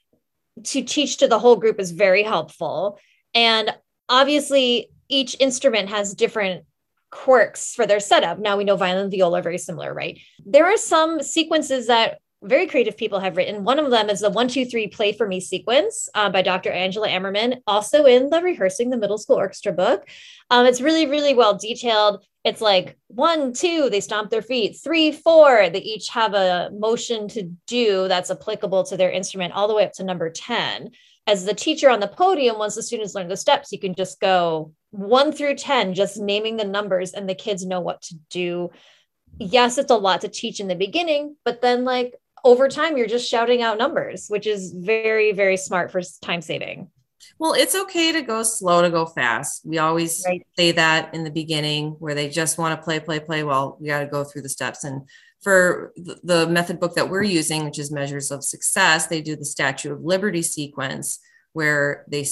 to 0.65 0.83
teach 0.83 1.19
to 1.19 1.29
the 1.29 1.39
whole 1.39 1.57
group 1.57 1.79
is 1.79 1.91
very 1.91 2.23
helpful. 2.23 2.99
And 3.35 3.75
obviously, 4.09 4.91
each 5.09 5.37
instrument 5.39 5.91
has 5.91 6.15
different 6.15 6.65
quirks 7.11 7.75
for 7.75 7.87
their 7.87 8.01
setup. 8.01 8.39
Now 8.39 8.57
we 8.57 8.65
know 8.65 8.77
violin 8.77 9.05
and 9.05 9.11
viola 9.11 9.39
are 9.39 9.43
very 9.43 9.59
similar, 9.59 9.95
right? 9.95 10.19
There 10.45 10.67
are 10.67 10.77
some 10.77 11.23
sequences 11.23 11.87
that 11.87 12.19
very 12.43 12.67
creative 12.67 12.97
people 12.97 13.21
have 13.21 13.37
written. 13.37 13.65
One 13.65 13.79
of 13.79 13.91
them 13.91 14.11
is 14.11 14.21
the 14.21 14.31
one, 14.31 14.49
two, 14.49 14.65
three, 14.65 14.89
play 14.89 15.13
for 15.13 15.27
me 15.27 15.41
sequence 15.41 16.09
uh, 16.15 16.31
by 16.31 16.43
Dr. 16.43 16.71
Angela 16.71 17.09
Ammerman, 17.09 17.61
also 17.67 18.05
in 18.05 18.31
the 18.31 18.43
Rehearsing 18.43 18.91
the 18.91 18.97
Middle 18.97 19.19
School 19.19 19.37
Orchestra 19.37 19.73
book. 19.73 20.07
Um, 20.51 20.67
it's 20.67 20.81
really, 20.81 21.07
really 21.07 21.35
well 21.35 21.57
detailed. 21.57 22.25
It's 22.45 22.61
like 22.61 22.97
one, 23.09 23.53
two, 23.53 23.91
they 23.91 24.01
stomp 24.01 24.31
their 24.31 24.43
feet, 24.43 24.79
three, 24.83 25.13
four, 25.13 25.69
they 25.71 25.81
each 25.81 26.11
have 26.11 26.35
a 26.35 26.71
motion 26.73 27.27
to 27.29 27.51
do 27.67 28.07
that's 28.07 28.31
applicable 28.31 28.85
to 28.85 28.97
their 28.97 29.11
instrument, 29.11 29.55
all 29.55 29.67
the 29.67 29.75
way 29.75 29.85
up 29.85 29.93
to 29.95 30.05
number 30.05 30.31
10. 30.31 30.91
As 31.27 31.45
the 31.45 31.55
teacher 31.55 31.91
on 31.91 31.99
the 31.99 32.07
podium, 32.07 32.59
once 32.59 32.77
the 32.77 32.83
students 32.83 33.17
learn 33.17 33.29
the 33.29 33.37
steps, 33.37 33.73
you 33.73 33.81
can 33.81 33.95
just 33.95 34.21
go 34.21 34.73
one 34.91 35.33
through 35.33 35.57
10, 35.57 35.95
just 35.95 36.19
naming 36.19 36.57
the 36.57 36.65
numbers, 36.65 37.13
and 37.13 37.29
the 37.29 37.35
kids 37.35 37.67
know 37.67 37.81
what 37.81 38.03
to 38.03 38.15
do 38.31 38.71
yes, 39.39 39.79
it's 39.79 39.91
a 39.91 39.97
lot 39.97 40.23
to 40.23 40.29
teach 40.29 40.61
in 40.61 40.69
the 40.69 40.75
beginning, 40.75 41.37
but 41.45 41.61
then 41.61 41.85
like 41.85 42.15
over 42.47 42.69
time 42.69 42.97
you're 42.97 43.09
just 43.09 43.29
shouting 43.29 43.61
out 43.61 43.77
numbers 43.77 44.29
which 44.29 44.47
is 44.47 44.73
very 44.73 45.33
very 45.33 45.57
smart 45.57 45.91
for 45.91 46.01
time 46.23 46.41
saving. 46.41 46.89
Well 47.39 47.53
it's 47.53 47.75
okay 47.75 48.13
to 48.13 48.23
go 48.23 48.43
slow 48.45 48.83
to 48.83 48.91
go 48.91 49.05
fast. 49.05 49.67
We 49.67 49.79
always 49.79 50.23
right. 50.27 50.47
say 50.57 50.73
that 50.73 51.13
in 51.13 51.25
the 51.25 51.31
beginning 51.31 51.97
where 51.99 52.15
they 52.15 52.29
just 52.29 52.57
want 52.57 52.79
to 52.79 52.85
play 52.85 53.01
play 53.01 53.21
play. 53.21 53.43
Well 53.43 53.77
we 53.81 53.89
got 53.89 54.01
to 54.01 54.07
go 54.07 54.23
through 54.25 54.43
the 54.43 54.49
steps. 54.49 54.85
And 54.85 55.03
for 55.43 55.93
the 55.97 56.47
method 56.49 56.81
book 56.81 56.95
that 56.95 57.11
we're 57.11 57.23
using 57.23 57.65
which 57.65 57.79
is 57.79 57.93
measures 57.93 58.31
of 58.31 58.43
success 58.43 59.07
they 59.07 59.21
do 59.21 59.37
the 59.37 59.45
statue 59.45 59.93
of 59.93 60.03
liberty 60.03 60.43
sequence 60.43 61.21
where 61.53 62.05
they 62.09 62.25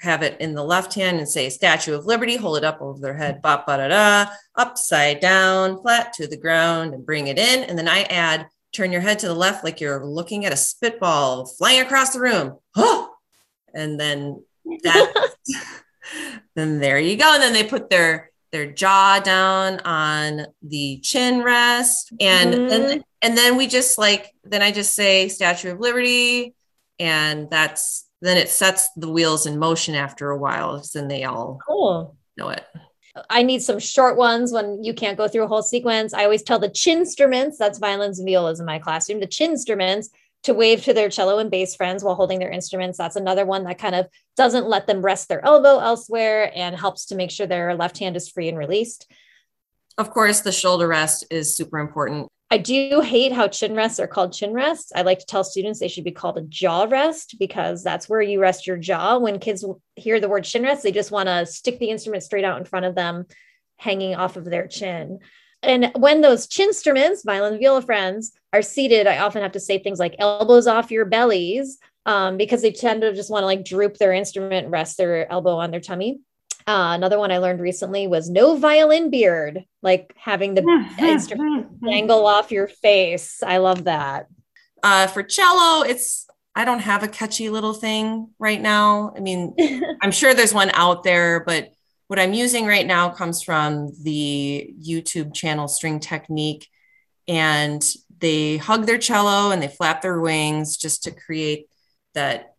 have 0.00 0.22
it 0.22 0.40
in 0.40 0.54
the 0.54 0.62
left 0.62 0.94
hand 0.94 1.18
and 1.18 1.28
say 1.28 1.48
statue 1.50 1.94
of 1.94 2.06
liberty 2.06 2.36
hold 2.36 2.56
it 2.56 2.64
up 2.64 2.80
over 2.80 3.00
their 3.00 3.16
head 3.16 3.42
ba 3.42 3.62
ba 3.66 3.76
da 3.76 3.88
da 3.88 4.30
upside 4.54 5.20
down 5.20 5.80
flat 5.82 6.12
to 6.12 6.26
the 6.26 6.36
ground 6.36 6.94
and 6.94 7.04
bring 7.04 7.26
it 7.26 7.38
in. 7.38 7.64
And 7.64 7.76
then 7.76 7.88
i 7.88 8.02
add 8.02 8.46
turn 8.72 8.92
your 8.92 9.00
head 9.00 9.18
to 9.20 9.28
the 9.28 9.34
left 9.34 9.64
like 9.64 9.80
you're 9.80 10.04
looking 10.04 10.44
at 10.44 10.52
a 10.52 10.56
spitball 10.56 11.46
flying 11.46 11.80
across 11.80 12.12
the 12.12 12.20
room. 12.20 12.58
Oh! 12.76 13.10
And 13.74 13.98
then 13.98 14.44
that 14.82 15.30
then 16.54 16.80
there 16.80 16.98
you 16.98 17.16
go. 17.16 17.34
And 17.34 17.42
then 17.42 17.52
they 17.52 17.64
put 17.64 17.90
their 17.90 18.30
their 18.50 18.70
jaw 18.70 19.20
down 19.20 19.80
on 19.80 20.46
the 20.62 21.00
chin 21.02 21.42
rest. 21.42 22.12
And 22.20 22.54
mm-hmm. 22.54 22.72
and, 22.72 23.04
and 23.22 23.36
then 23.36 23.56
we 23.56 23.66
just 23.66 23.98
like 23.98 24.32
then 24.44 24.62
I 24.62 24.72
just 24.72 24.94
say 24.94 25.28
Statue 25.28 25.72
of 25.72 25.80
Liberty. 25.80 26.54
And 26.98 27.48
that's 27.50 28.06
then 28.20 28.36
it 28.36 28.48
sets 28.48 28.88
the 28.96 29.08
wheels 29.08 29.46
in 29.46 29.58
motion 29.58 29.94
after 29.94 30.30
a 30.30 30.38
while. 30.38 30.82
Then 30.92 31.08
they 31.08 31.24
all 31.24 31.58
cool. 31.66 32.16
know 32.36 32.48
it. 32.48 32.64
I 33.30 33.42
need 33.42 33.62
some 33.62 33.78
short 33.78 34.16
ones 34.16 34.52
when 34.52 34.82
you 34.82 34.94
can't 34.94 35.18
go 35.18 35.28
through 35.28 35.44
a 35.44 35.48
whole 35.48 35.62
sequence. 35.62 36.12
I 36.12 36.24
always 36.24 36.42
tell 36.42 36.58
the 36.58 36.68
chin 36.68 36.98
instruments, 36.98 37.58
that's 37.58 37.78
violins 37.78 38.18
and 38.18 38.26
violas 38.26 38.60
in 38.60 38.66
my 38.66 38.78
classroom, 38.78 39.20
the 39.20 39.26
chin 39.26 39.52
instruments 39.52 40.10
to 40.44 40.54
wave 40.54 40.84
to 40.84 40.94
their 40.94 41.08
cello 41.08 41.38
and 41.38 41.50
bass 41.50 41.74
friends 41.74 42.04
while 42.04 42.14
holding 42.14 42.38
their 42.38 42.50
instruments. 42.50 42.96
That's 42.96 43.16
another 43.16 43.44
one 43.44 43.64
that 43.64 43.78
kind 43.78 43.94
of 43.94 44.06
doesn't 44.36 44.68
let 44.68 44.86
them 44.86 45.02
rest 45.02 45.28
their 45.28 45.44
elbow 45.44 45.78
elsewhere 45.78 46.52
and 46.54 46.76
helps 46.76 47.06
to 47.06 47.16
make 47.16 47.30
sure 47.30 47.46
their 47.46 47.74
left 47.74 47.98
hand 47.98 48.16
is 48.16 48.28
free 48.28 48.48
and 48.48 48.56
released. 48.56 49.10
Of 49.96 50.10
course, 50.10 50.40
the 50.40 50.52
shoulder 50.52 50.86
rest 50.86 51.24
is 51.30 51.54
super 51.54 51.78
important. 51.78 52.28
I 52.50 52.56
do 52.56 53.02
hate 53.02 53.32
how 53.32 53.48
chin 53.48 53.74
rests 53.74 54.00
are 54.00 54.06
called 54.06 54.32
chin 54.32 54.54
rests. 54.54 54.90
I 54.94 55.02
like 55.02 55.18
to 55.18 55.26
tell 55.26 55.44
students 55.44 55.80
they 55.80 55.88
should 55.88 56.04
be 56.04 56.12
called 56.12 56.38
a 56.38 56.42
jaw 56.42 56.84
rest 56.84 57.36
because 57.38 57.84
that's 57.84 58.08
where 58.08 58.22
you 58.22 58.40
rest 58.40 58.66
your 58.66 58.78
jaw. 58.78 59.18
When 59.18 59.38
kids 59.38 59.64
hear 59.96 60.18
the 60.18 60.30
word 60.30 60.44
chin 60.44 60.62
rest, 60.62 60.82
they 60.82 60.92
just 60.92 61.10
want 61.10 61.28
to 61.28 61.44
stick 61.44 61.78
the 61.78 61.90
instrument 61.90 62.22
straight 62.22 62.44
out 62.44 62.58
in 62.58 62.64
front 62.64 62.86
of 62.86 62.94
them, 62.94 63.26
hanging 63.76 64.14
off 64.14 64.36
of 64.36 64.46
their 64.46 64.66
chin. 64.66 65.18
And 65.62 65.90
when 65.96 66.22
those 66.22 66.46
chin 66.46 66.68
instruments, 66.68 67.22
violin 67.22 67.54
and 67.54 67.60
viola 67.60 67.82
friends, 67.82 68.32
are 68.52 68.62
seated, 68.62 69.06
I 69.06 69.18
often 69.18 69.42
have 69.42 69.52
to 69.52 69.60
say 69.60 69.78
things 69.78 69.98
like 69.98 70.16
elbows 70.18 70.66
off 70.66 70.90
your 70.90 71.04
bellies 71.04 71.78
um, 72.06 72.38
because 72.38 72.62
they 72.62 72.72
tend 72.72 73.02
to 73.02 73.12
just 73.14 73.30
want 73.30 73.42
to 73.42 73.46
like 73.46 73.64
droop 73.64 73.98
their 73.98 74.12
instrument, 74.14 74.70
rest 74.70 74.96
their 74.96 75.30
elbow 75.30 75.56
on 75.56 75.70
their 75.70 75.80
tummy. 75.80 76.20
Uh, 76.68 76.92
another 76.92 77.18
one 77.18 77.32
I 77.32 77.38
learned 77.38 77.60
recently 77.60 78.06
was 78.06 78.28
no 78.28 78.54
violin 78.58 79.08
beard, 79.08 79.64
like 79.80 80.14
having 80.18 80.52
the 80.52 80.62
instrument 80.98 81.82
dangle 81.82 82.26
off 82.26 82.52
your 82.52 82.68
face. 82.68 83.42
I 83.42 83.56
love 83.56 83.84
that. 83.84 84.26
Uh, 84.82 85.06
for 85.06 85.22
cello, 85.22 85.82
it's 85.82 86.26
I 86.54 86.66
don't 86.66 86.80
have 86.80 87.02
a 87.02 87.08
catchy 87.08 87.48
little 87.48 87.72
thing 87.72 88.34
right 88.38 88.60
now. 88.60 89.14
I 89.16 89.20
mean, 89.20 89.54
I'm 90.02 90.10
sure 90.10 90.34
there's 90.34 90.52
one 90.52 90.70
out 90.74 91.04
there, 91.04 91.42
but 91.42 91.70
what 92.08 92.18
I'm 92.18 92.34
using 92.34 92.66
right 92.66 92.86
now 92.86 93.08
comes 93.08 93.42
from 93.42 93.90
the 94.02 94.74
YouTube 94.78 95.32
channel 95.32 95.68
String 95.68 96.00
Technique, 96.00 96.68
and 97.26 97.82
they 98.18 98.58
hug 98.58 98.84
their 98.84 98.98
cello 98.98 99.52
and 99.52 99.62
they 99.62 99.68
flap 99.68 100.02
their 100.02 100.20
wings 100.20 100.76
just 100.76 101.04
to 101.04 101.12
create 101.12 101.70
that 102.12 102.56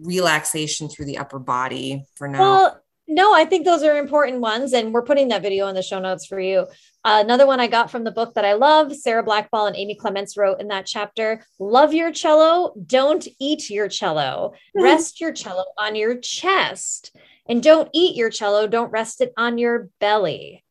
relaxation 0.00 0.88
through 0.88 1.06
the 1.06 1.18
upper 1.18 1.40
body 1.40 2.04
for 2.14 2.28
now. 2.28 2.38
Well, 2.38 2.82
no, 3.08 3.32
I 3.32 3.44
think 3.44 3.64
those 3.64 3.82
are 3.82 3.96
important 3.96 4.40
ones. 4.40 4.72
And 4.72 4.92
we're 4.92 5.02
putting 5.02 5.28
that 5.28 5.42
video 5.42 5.68
in 5.68 5.74
the 5.74 5.82
show 5.82 6.00
notes 6.00 6.26
for 6.26 6.40
you. 6.40 6.60
Uh, 7.04 7.22
another 7.24 7.46
one 7.46 7.60
I 7.60 7.68
got 7.68 7.90
from 7.90 8.04
the 8.04 8.10
book 8.10 8.34
that 8.34 8.44
I 8.44 8.54
love, 8.54 8.94
Sarah 8.94 9.22
Blackball 9.22 9.68
and 9.68 9.76
Amy 9.76 9.94
Clements 9.94 10.36
wrote 10.36 10.60
in 10.60 10.68
that 10.68 10.86
chapter 10.86 11.44
Love 11.58 11.94
your 11.94 12.10
cello, 12.10 12.74
don't 12.84 13.26
eat 13.38 13.70
your 13.70 13.88
cello. 13.88 14.54
Hmm. 14.76 14.82
Rest 14.82 15.20
your 15.20 15.32
cello 15.32 15.64
on 15.78 15.94
your 15.94 16.16
chest. 16.16 17.14
And 17.48 17.62
don't 17.62 17.88
eat 17.92 18.16
your 18.16 18.30
cello, 18.30 18.66
don't 18.66 18.90
rest 18.90 19.20
it 19.20 19.32
on 19.36 19.56
your 19.56 19.88
belly. 20.00 20.64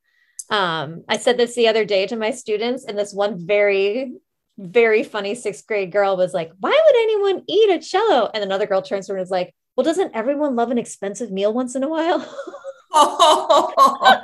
Um, 0.49 1.03
I 1.07 1.17
said 1.17 1.37
this 1.37 1.55
the 1.55 1.69
other 1.69 1.85
day 1.85 2.05
to 2.07 2.17
my 2.17 2.31
students, 2.31 2.85
and 2.85 2.99
this 2.99 3.13
one 3.13 3.47
very, 3.47 4.13
very 4.57 5.03
funny 5.03 5.35
sixth 5.35 5.65
grade 5.65 5.91
girl 5.91 6.17
was 6.17 6.33
like, 6.33 6.51
Why 6.59 6.77
would 6.85 6.95
anyone 6.97 7.43
eat 7.47 7.69
a 7.69 7.79
cello? 7.79 8.29
And 8.33 8.43
another 8.43 8.65
girl 8.65 8.81
turns 8.81 9.07
to 9.07 9.13
her 9.13 9.17
and 9.17 9.23
is 9.23 9.31
like, 9.31 9.55
well, 9.75 9.83
doesn't 9.83 10.15
everyone 10.15 10.55
love 10.55 10.71
an 10.71 10.77
expensive 10.77 11.31
meal 11.31 11.53
once 11.53 11.75
in 11.75 11.83
a 11.83 11.89
while? 11.89 12.25
oh. 12.93 13.73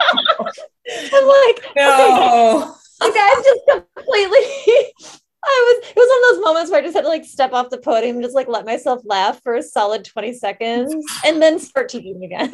I'm 1.13 1.27
like, 1.27 1.75
no. 1.75 2.75
Okay, 3.01 3.13
guys 3.13 3.43
just 3.43 3.61
completely. 3.69 4.39
I 5.43 5.81
was, 5.81 5.89
it 5.89 5.95
was 5.95 6.07
one 6.07 6.17
of 6.17 6.35
those 6.35 6.45
moments 6.45 6.71
where 6.71 6.79
I 6.79 6.83
just 6.83 6.95
had 6.95 7.01
to 7.01 7.07
like 7.07 7.25
step 7.25 7.51
off 7.51 7.71
the 7.71 7.79
podium 7.79 8.17
and 8.17 8.23
just 8.23 8.35
like 8.35 8.47
let 8.47 8.63
myself 8.63 9.01
laugh 9.03 9.41
for 9.41 9.55
a 9.55 9.63
solid 9.63 10.05
20 10.05 10.33
seconds 10.33 10.93
and 11.25 11.41
then 11.41 11.57
start 11.57 11.89
teaching 11.89 12.23
again. 12.23 12.51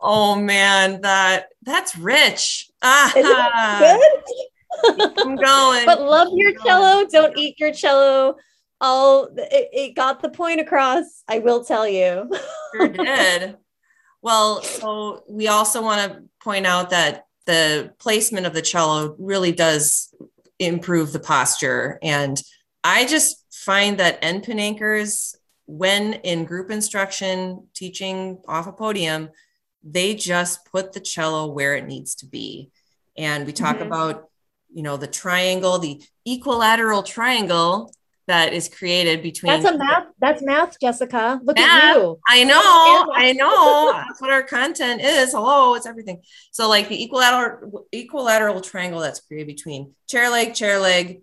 oh 0.00 0.36
man, 0.36 1.00
that 1.00 1.48
that's 1.62 1.96
rich. 1.96 2.70
Ah, 2.80 3.12
I'm 4.84 5.34
going. 5.34 5.84
But 5.84 6.00
love 6.00 6.28
your 6.32 6.52
cello. 6.60 7.06
Don't 7.10 7.36
eat 7.36 7.58
your 7.58 7.72
cello. 7.72 8.36
I'll 8.80 9.30
it, 9.36 9.68
it 9.72 9.96
got 9.96 10.22
the 10.22 10.28
point 10.28 10.60
across. 10.60 11.22
I 11.28 11.38
will 11.38 11.64
tell 11.64 11.88
you. 11.88 12.30
sure 12.74 12.88
did. 12.88 13.56
Well, 14.22 14.62
so 14.62 15.22
we 15.28 15.48
also 15.48 15.82
want 15.82 16.12
to 16.12 16.22
point 16.42 16.66
out 16.66 16.90
that 16.90 17.26
the 17.46 17.94
placement 17.98 18.46
of 18.46 18.54
the 18.54 18.62
cello 18.62 19.14
really 19.18 19.52
does 19.52 20.12
improve 20.58 21.12
the 21.12 21.20
posture. 21.20 21.98
And 22.02 22.40
I 22.82 23.06
just 23.06 23.44
find 23.50 23.98
that 23.98 24.18
end 24.22 24.44
pin 24.44 24.58
anchors, 24.58 25.36
when 25.66 26.14
in 26.14 26.44
group 26.44 26.70
instruction, 26.70 27.68
teaching 27.74 28.38
off 28.48 28.66
a 28.66 28.72
podium, 28.72 29.30
they 29.82 30.14
just 30.14 30.64
put 30.66 30.92
the 30.92 31.00
cello 31.00 31.46
where 31.46 31.76
it 31.76 31.86
needs 31.86 32.14
to 32.16 32.26
be. 32.26 32.70
And 33.16 33.46
we 33.46 33.52
talk 33.52 33.76
mm-hmm. 33.76 33.86
about, 33.86 34.28
you 34.72 34.82
know, 34.82 34.96
the 34.96 35.06
triangle, 35.06 35.78
the 35.78 36.02
equilateral 36.24 37.02
triangle 37.02 37.92
that 38.26 38.52
is 38.52 38.68
created 38.68 39.22
between 39.22 39.52
that's 39.52 39.64
a 39.64 39.78
math 39.78 40.06
that's 40.18 40.42
math 40.42 40.78
jessica. 40.80 41.40
Look 41.44 41.56
math, 41.56 41.96
at 41.96 41.96
you. 41.96 42.18
I 42.28 42.44
know 42.44 43.12
i 43.14 43.32
know. 43.32 43.92
That's 43.92 44.20
what 44.20 44.30
our 44.30 44.42
content 44.42 45.00
is. 45.00 45.32
Hello 45.32 45.74
it's 45.74 45.86
everything. 45.86 46.22
So 46.50 46.68
like 46.68 46.88
the 46.88 47.02
equilateral 47.02 47.86
equilateral 47.92 48.60
triangle 48.60 49.00
that's 49.00 49.20
created 49.20 49.46
between 49.46 49.94
chair 50.08 50.30
leg 50.30 50.54
chair 50.54 50.78
leg 50.78 51.22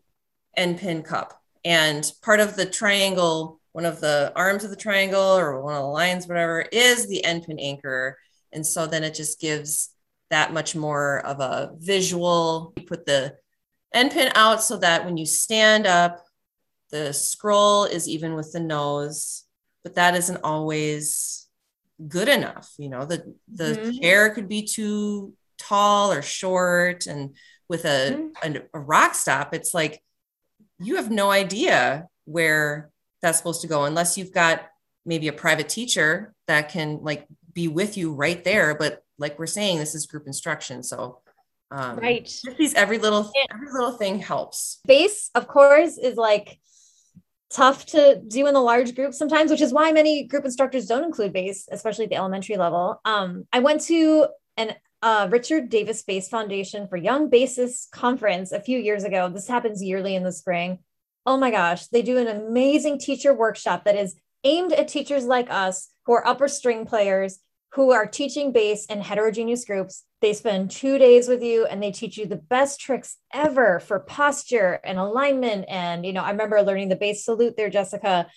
and 0.55 0.77
pin 0.77 1.03
cup. 1.03 1.39
And 1.65 2.09
part 2.21 2.39
of 2.39 2.55
the 2.55 2.65
triangle 2.65 3.59
one 3.73 3.85
of 3.85 3.99
the 3.99 4.31
arms 4.35 4.63
of 4.63 4.69
the 4.69 4.75
triangle 4.75 5.37
or 5.37 5.61
one 5.61 5.73
of 5.73 5.81
the 5.81 5.87
lines 5.87 6.27
whatever 6.27 6.61
is 6.61 7.07
the 7.07 7.23
end 7.25 7.43
pin 7.45 7.59
anchor. 7.59 8.17
And 8.51 8.65
so 8.65 8.87
then 8.87 9.03
it 9.03 9.15
just 9.15 9.41
gives 9.41 9.89
that 10.29 10.53
much 10.53 10.75
more 10.75 11.19
of 11.25 11.39
a 11.39 11.71
visual. 11.77 12.73
You 12.77 12.85
put 12.85 13.05
the 13.05 13.35
end 13.93 14.11
pin 14.11 14.31
out 14.35 14.63
so 14.63 14.77
that 14.77 15.05
when 15.05 15.17
you 15.17 15.25
stand 15.25 15.85
up 15.85 16.23
the 16.93 17.11
scroll 17.11 17.85
is 17.85 18.07
even 18.07 18.35
with 18.35 18.51
the 18.51 18.59
nose, 18.59 19.45
but 19.83 19.95
that 19.95 20.13
isn't 20.13 20.41
always 20.43 21.47
good 22.07 22.29
enough. 22.29 22.71
You 22.77 22.89
know, 22.89 23.03
the 23.03 23.35
the 23.51 23.73
mm-hmm. 23.73 23.91
chair 23.99 24.29
could 24.29 24.47
be 24.47 24.61
too 24.67 25.33
tall 25.57 26.11
or 26.11 26.21
short, 26.21 27.07
and 27.07 27.35
with 27.67 27.85
a, 27.85 28.31
mm-hmm. 28.43 28.55
a, 28.57 28.61
a 28.75 28.79
rock 28.79 29.15
stop, 29.15 29.55
it's 29.55 29.73
like 29.73 30.03
you 30.77 30.97
have 30.97 31.09
no 31.09 31.31
idea 31.31 32.07
where 32.25 32.91
that's 33.23 33.39
supposed 33.39 33.61
to 33.61 33.67
go 33.67 33.85
unless 33.85 34.15
you've 34.15 34.31
got 34.31 34.61
maybe 35.03 35.27
a 35.27 35.33
private 35.33 35.69
teacher 35.69 36.35
that 36.45 36.69
can 36.69 36.99
like 37.01 37.25
be 37.53 37.67
with 37.67 37.97
you 37.97 38.13
right 38.13 38.43
there. 38.43 38.75
But 38.75 39.03
like 39.17 39.39
we're 39.39 39.47
saying, 39.47 39.79
this 39.79 39.95
is 39.95 40.05
group 40.05 40.27
instruction, 40.27 40.83
so 40.83 41.23
um, 41.73 41.97
right. 41.97 42.31
These 42.59 42.75
every 42.75 42.99
little 42.99 43.31
every 43.51 43.71
little 43.71 43.93
thing 43.93 44.19
helps. 44.19 44.79
Bass, 44.85 45.31
of 45.33 45.47
course, 45.47 45.97
is 45.97 46.17
like 46.17 46.59
tough 47.53 47.85
to 47.85 48.21
do 48.27 48.47
in 48.47 48.53
the 48.53 48.61
large 48.61 48.95
group 48.95 49.13
sometimes, 49.13 49.51
which 49.51 49.61
is 49.61 49.71
why 49.71 49.91
many 49.91 50.23
group 50.23 50.43
instructors 50.43 50.87
don't 50.87 51.03
include 51.03 51.31
bass, 51.31 51.67
especially 51.71 52.05
at 52.05 52.09
the 52.09 52.15
elementary 52.15 52.57
level. 52.57 52.99
Um, 53.05 53.45
I 53.53 53.59
went 53.59 53.81
to 53.81 54.27
an 54.57 54.75
uh, 55.01 55.27
Richard 55.29 55.69
Davis 55.69 56.01
Bass 56.01 56.29
Foundation 56.29 56.87
for 56.87 56.97
Young 56.97 57.29
Bassists 57.29 57.89
conference 57.91 58.51
a 58.51 58.61
few 58.61 58.79
years 58.79 59.03
ago. 59.03 59.29
This 59.29 59.47
happens 59.47 59.83
yearly 59.83 60.15
in 60.15 60.23
the 60.23 60.31
spring. 60.31 60.79
Oh 61.25 61.37
my 61.37 61.51
gosh, 61.51 61.87
they 61.87 62.01
do 62.01 62.17
an 62.17 62.27
amazing 62.27 62.99
teacher 62.99 63.33
workshop 63.33 63.85
that 63.85 63.95
is 63.95 64.15
aimed 64.43 64.73
at 64.73 64.87
teachers 64.87 65.25
like 65.25 65.49
us 65.49 65.89
who 66.05 66.13
are 66.13 66.27
upper 66.27 66.47
string 66.47 66.85
players 66.85 67.39
who 67.73 67.91
are 67.91 68.05
teaching 68.05 68.51
bass 68.51 68.85
in 68.85 69.01
heterogeneous 69.01 69.65
groups. 69.65 70.03
They 70.21 70.33
spend 70.33 70.69
two 70.69 70.97
days 70.97 71.27
with 71.27 71.41
you 71.41 71.65
and 71.65 71.81
they 71.81 71.91
teach 71.91 72.17
you 72.17 72.27
the 72.27 72.35
best 72.35 72.79
tricks 72.79 73.17
ever 73.33 73.79
for 73.79 73.99
posture 73.99 74.79
and 74.83 74.99
alignment. 74.99 75.65
And, 75.67 76.05
you 76.05 76.13
know, 76.13 76.23
I 76.23 76.31
remember 76.31 76.61
learning 76.61 76.89
the 76.89 76.95
bass 76.95 77.25
salute 77.25 77.57
there, 77.57 77.71
Jessica. 77.71 78.27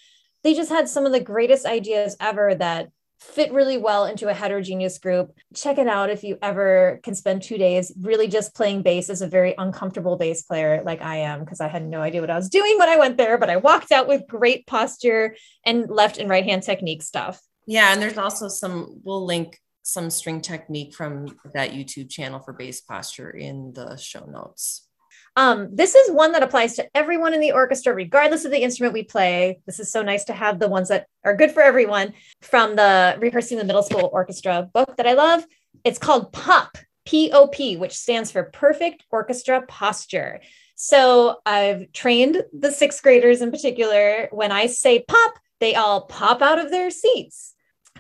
They 0.43 0.55
just 0.55 0.71
had 0.71 0.89
some 0.89 1.05
of 1.05 1.13
the 1.13 1.21
greatest 1.21 1.67
ideas 1.67 2.17
ever 2.19 2.55
that 2.55 2.89
fit 3.21 3.53
really 3.53 3.79
well 3.79 4.07
into 4.07 4.29
a 4.29 4.35
heterogeneous 4.35 4.99
group. 4.99 5.33
Check 5.55 5.77
it 5.79 5.87
out 5.87 6.11
if 6.11 6.25
you 6.25 6.39
ever 6.41 7.01
can 7.03 7.15
spend 7.15 7.43
two 7.43 7.59
days 7.59 7.93
really 8.01 8.29
just 8.29 8.55
playing 8.55 8.83
bass 8.83 9.11
as 9.11 9.23
a 9.23 9.27
very 9.27 9.55
uncomfortable 9.59 10.17
bass 10.17 10.43
player 10.43 10.83
like 10.85 11.03
I 11.03 11.17
am, 11.17 11.41
because 11.41 11.61
I 11.61 11.69
had 11.69 11.87
no 11.87 12.01
idea 12.01 12.21
what 12.21 12.31
I 12.31 12.37
was 12.37 12.49
doing 12.49 12.79
when 12.79 12.89
I 12.89 12.97
went 12.97 13.17
there, 13.17 13.37
but 13.37 13.51
I 13.51 13.57
walked 13.57 13.93
out 13.93 14.09
with 14.09 14.29
great 14.29 14.67
posture 14.67 15.37
and 15.65 15.91
left 15.91 16.19
and 16.19 16.29
right 16.31 16.45
hand 16.45 16.63
technique 16.63 17.03
stuff. 17.03 17.41
Yeah, 17.67 17.93
and 17.93 18.01
there's 18.01 18.19
also 18.19 18.49
some, 18.49 19.01
we'll 19.03 19.25
link 19.27 19.59
some 19.83 20.11
string 20.11 20.41
technique 20.41 20.95
from 20.95 21.37
that 21.55 21.73
YouTube 21.73 22.09
channel 22.11 22.41
for 22.41 22.53
bass 22.53 22.81
posture 22.81 23.31
in 23.31 23.73
the 23.73 23.97
show 23.97 24.25
notes. 24.25 24.89
Um, 25.37 25.69
this 25.71 25.95
is 25.95 26.11
one 26.11 26.33
that 26.33 26.43
applies 26.43 26.77
to 26.77 26.89
everyone 26.95 27.35
in 27.35 27.41
the 27.41 27.53
orchestra, 27.53 27.93
regardless 27.93 28.45
of 28.45 28.53
the 28.53 28.63
instrument 28.63 28.95
we 28.95 29.03
play. 29.03 29.61
This 29.67 29.79
is 29.81 29.93
so 29.93 30.03
nice 30.03 30.25
to 30.25 30.33
have 30.33 30.59
the 30.59 30.69
ones 30.69 30.89
that 30.89 31.07
are 31.25 31.37
good 31.37 31.51
for 31.51 31.63
everyone 31.63 32.15
from 32.41 32.75
the 32.75 33.17
Rehearsing 33.21 33.59
the 33.59 33.65
Middle 33.65 33.83
School 33.83 34.09
Orchestra 34.13 34.71
book 34.73 34.97
that 34.97 35.07
I 35.07 35.13
love. 35.13 35.45
It's 35.85 35.99
called 35.99 36.33
POP, 36.33 36.79
P 37.05 37.31
O 37.33 37.49
P, 37.49 37.77
which 37.77 37.93
stands 37.93 38.31
for 38.33 38.45
Perfect 38.45 39.05
Orchestra 39.11 39.63
Posture. 39.69 40.41
So 40.75 41.37
I've 41.45 41.93
trained 41.93 42.43
the 42.59 42.73
sixth 42.73 43.03
graders 43.03 43.43
in 43.43 43.51
particular. 43.51 44.29
When 44.33 44.53
I 44.53 44.67
say 44.67 45.05
pop, 45.07 45.35
they 45.61 45.75
all 45.75 46.07
pop 46.07 46.41
out 46.41 46.59
of 46.59 46.71
their 46.71 46.91
seats. 46.91 47.55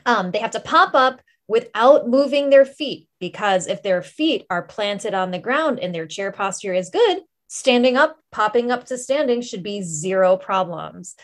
Um, 0.06 0.30
they 0.30 0.38
have 0.38 0.52
to 0.52 0.60
pop 0.60 0.94
up 0.94 1.20
without 1.48 2.08
moving 2.08 2.50
their 2.50 2.64
feet 2.64 3.08
because 3.20 3.66
if 3.66 3.82
their 3.82 4.02
feet 4.02 4.46
are 4.50 4.62
planted 4.62 5.14
on 5.14 5.30
the 5.30 5.38
ground 5.38 5.78
and 5.80 5.94
their 5.94 6.06
chair 6.06 6.32
posture 6.32 6.72
is 6.72 6.90
good, 6.90 7.22
standing 7.48 7.96
up, 7.96 8.18
popping 8.32 8.70
up 8.70 8.84
to 8.86 8.98
standing 8.98 9.42
should 9.42 9.62
be 9.62 9.82
zero 9.82 10.36
problems. 10.36 11.14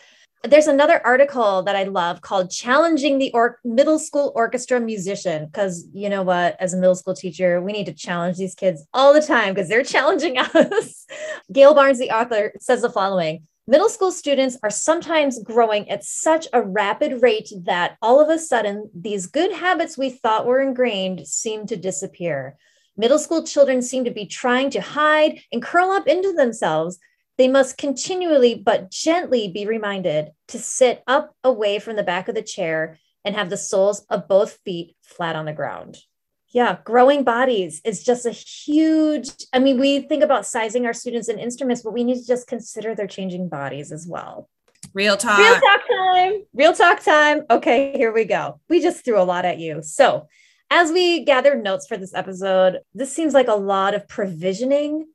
There's 0.45 0.67
another 0.67 1.01
article 1.05 1.63
that 1.63 1.77
I 1.77 1.83
love 1.83 2.21
called 2.21 2.51
Challenging 2.51 3.17
the 3.17 3.31
or- 3.33 3.59
Middle 3.63 3.97
School 3.97 4.33
Orchestra 4.35 4.77
Musician. 4.77 5.45
Because 5.45 5.87
you 5.93 6.09
know 6.09 6.21
what, 6.21 6.57
as 6.59 6.73
a 6.73 6.77
middle 6.77 6.95
school 6.95 7.13
teacher, 7.13 7.61
we 7.61 7.71
need 7.71 7.85
to 7.85 7.93
challenge 7.93 8.37
these 8.37 8.53
kids 8.53 8.85
all 8.93 9.13
the 9.13 9.21
time 9.21 9.53
because 9.53 9.69
they're 9.69 9.83
challenging 9.83 10.37
us. 10.53 11.05
Gail 11.51 11.73
Barnes, 11.73 11.97
the 11.97 12.11
author, 12.11 12.51
says 12.59 12.81
the 12.81 12.89
following 12.89 13.47
Middle 13.65 13.87
school 13.87 14.11
students 14.11 14.57
are 14.61 14.69
sometimes 14.69 15.41
growing 15.41 15.89
at 15.89 16.03
such 16.03 16.47
a 16.51 16.61
rapid 16.61 17.21
rate 17.21 17.49
that 17.63 17.95
all 18.01 18.19
of 18.19 18.29
a 18.29 18.37
sudden, 18.37 18.89
these 18.93 19.25
good 19.25 19.53
habits 19.53 19.97
we 19.97 20.09
thought 20.09 20.45
were 20.45 20.59
ingrained 20.59 21.25
seem 21.25 21.65
to 21.67 21.77
disappear. 21.77 22.57
Middle 22.97 23.17
school 23.17 23.41
children 23.45 23.81
seem 23.81 24.03
to 24.03 24.11
be 24.11 24.25
trying 24.25 24.69
to 24.71 24.81
hide 24.81 25.39
and 25.53 25.63
curl 25.63 25.91
up 25.91 26.07
into 26.07 26.33
themselves. 26.33 26.99
They 27.37 27.47
must 27.47 27.77
continually 27.77 28.53
but 28.53 28.91
gently 28.91 29.47
be 29.47 29.65
reminded 29.65 30.31
to 30.49 30.59
sit 30.59 31.01
up 31.07 31.33
away 31.41 31.79
from 31.79 31.95
the 31.95 32.03
back 32.03 32.27
of 32.27 32.35
the 32.35 32.41
chair 32.41 32.99
and 33.23 33.33
have 33.33 33.49
the 33.49 33.55
soles 33.55 34.05
of 34.09 34.27
both 34.27 34.59
feet 34.65 34.97
flat 35.01 35.37
on 35.37 35.45
the 35.45 35.53
ground 35.53 35.99
yeah 36.53 36.77
growing 36.85 37.23
bodies 37.23 37.81
is 37.83 38.03
just 38.03 38.25
a 38.25 38.31
huge 38.31 39.29
i 39.51 39.59
mean 39.59 39.79
we 39.79 39.99
think 39.99 40.23
about 40.23 40.45
sizing 40.45 40.85
our 40.85 40.93
students 40.93 41.27
and 41.27 41.39
instruments 41.39 41.81
but 41.81 41.91
we 41.91 42.03
need 42.03 42.19
to 42.19 42.25
just 42.25 42.47
consider 42.47 42.95
their 42.95 43.07
changing 43.07 43.49
bodies 43.49 43.91
as 43.91 44.07
well. 44.07 44.49
Real 44.93 45.17
talk. 45.17 45.39
Real 45.39 45.59
talk 45.59 45.81
time. 45.89 46.43
Real 46.53 46.73
talk 46.73 47.03
time. 47.03 47.41
Okay 47.49 47.97
here 47.97 48.13
we 48.13 48.25
go. 48.25 48.59
We 48.69 48.81
just 48.81 49.03
threw 49.03 49.19
a 49.19 49.23
lot 49.23 49.45
at 49.45 49.59
you. 49.59 49.81
So 49.81 50.27
as 50.69 50.91
we 50.91 51.25
gathered 51.25 51.63
notes 51.63 51.87
for 51.87 51.97
this 51.97 52.13
episode 52.13 52.79
this 52.93 53.13
seems 53.13 53.33
like 53.33 53.47
a 53.47 53.55
lot 53.55 53.95
of 53.95 54.07
provisioning. 54.07 55.07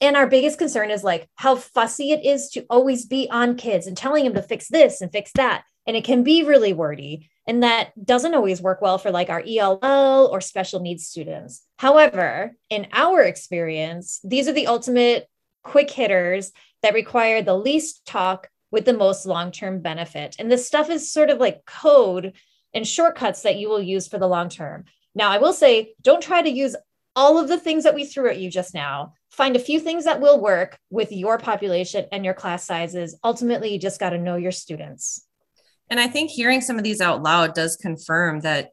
And 0.00 0.16
our 0.16 0.26
biggest 0.26 0.58
concern 0.58 0.90
is 0.90 1.04
like 1.04 1.28
how 1.36 1.54
fussy 1.54 2.10
it 2.10 2.24
is 2.24 2.50
to 2.50 2.66
always 2.68 3.06
be 3.06 3.28
on 3.30 3.56
kids 3.56 3.86
and 3.86 3.96
telling 3.96 4.24
them 4.24 4.34
to 4.34 4.42
fix 4.42 4.66
this 4.66 5.00
and 5.00 5.12
fix 5.12 5.30
that 5.36 5.62
and 5.86 5.96
it 5.96 6.04
can 6.04 6.22
be 6.22 6.42
really 6.42 6.72
wordy 6.72 7.30
and 7.46 7.62
that 7.62 7.92
doesn't 8.04 8.34
always 8.34 8.62
work 8.62 8.80
well 8.80 8.98
for 8.98 9.10
like 9.10 9.28
our 9.28 9.42
ELL 9.46 10.28
or 10.30 10.40
special 10.40 10.80
needs 10.80 11.06
students. 11.06 11.62
However, 11.76 12.54
in 12.70 12.86
our 12.92 13.22
experience, 13.22 14.20
these 14.22 14.48
are 14.48 14.52
the 14.52 14.68
ultimate 14.68 15.28
quick 15.64 15.90
hitters 15.90 16.52
that 16.82 16.94
require 16.94 17.42
the 17.42 17.56
least 17.56 18.06
talk 18.06 18.48
with 18.70 18.84
the 18.84 18.92
most 18.92 19.26
long 19.26 19.50
term 19.50 19.80
benefit. 19.80 20.36
And 20.38 20.50
this 20.50 20.66
stuff 20.66 20.88
is 20.88 21.12
sort 21.12 21.30
of 21.30 21.38
like 21.38 21.64
code 21.64 22.34
and 22.72 22.86
shortcuts 22.86 23.42
that 23.42 23.56
you 23.56 23.68
will 23.68 23.82
use 23.82 24.08
for 24.08 24.18
the 24.18 24.28
long 24.28 24.48
term. 24.48 24.84
Now, 25.14 25.30
I 25.30 25.38
will 25.38 25.52
say, 25.52 25.94
don't 26.00 26.22
try 26.22 26.42
to 26.42 26.50
use 26.50 26.76
all 27.14 27.38
of 27.38 27.48
the 27.48 27.60
things 27.60 27.84
that 27.84 27.94
we 27.94 28.06
threw 28.06 28.30
at 28.30 28.38
you 28.38 28.50
just 28.50 28.72
now. 28.72 29.12
Find 29.30 29.56
a 29.56 29.60
few 29.60 29.78
things 29.78 30.04
that 30.04 30.20
will 30.20 30.40
work 30.40 30.78
with 30.90 31.12
your 31.12 31.36
population 31.36 32.06
and 32.12 32.24
your 32.24 32.32
class 32.32 32.64
sizes. 32.64 33.18
Ultimately, 33.22 33.72
you 33.72 33.78
just 33.78 34.00
got 34.00 34.10
to 34.10 34.18
know 34.18 34.36
your 34.36 34.52
students. 34.52 35.26
And 35.92 36.00
I 36.00 36.08
think 36.08 36.30
hearing 36.30 36.62
some 36.62 36.78
of 36.78 36.84
these 36.84 37.02
out 37.02 37.22
loud 37.22 37.54
does 37.54 37.76
confirm 37.76 38.40
that, 38.40 38.70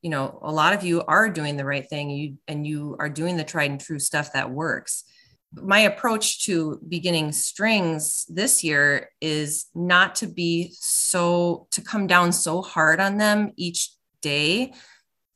you 0.00 0.08
know, 0.08 0.38
a 0.40 0.50
lot 0.50 0.72
of 0.72 0.82
you 0.82 1.02
are 1.02 1.28
doing 1.28 1.58
the 1.58 1.64
right 1.66 1.86
thing 1.86 2.08
you, 2.08 2.38
and 2.48 2.66
you 2.66 2.96
are 2.98 3.10
doing 3.10 3.36
the 3.36 3.44
tried 3.44 3.70
and 3.70 3.78
true 3.78 3.98
stuff 3.98 4.32
that 4.32 4.50
works. 4.50 5.04
My 5.52 5.80
approach 5.80 6.46
to 6.46 6.80
beginning 6.88 7.32
strings 7.32 8.24
this 8.30 8.64
year 8.64 9.10
is 9.20 9.66
not 9.74 10.14
to 10.16 10.26
be 10.26 10.70
so, 10.72 11.66
to 11.72 11.82
come 11.82 12.06
down 12.06 12.32
so 12.32 12.62
hard 12.62 12.98
on 12.98 13.18
them 13.18 13.52
each 13.56 13.90
day. 14.22 14.72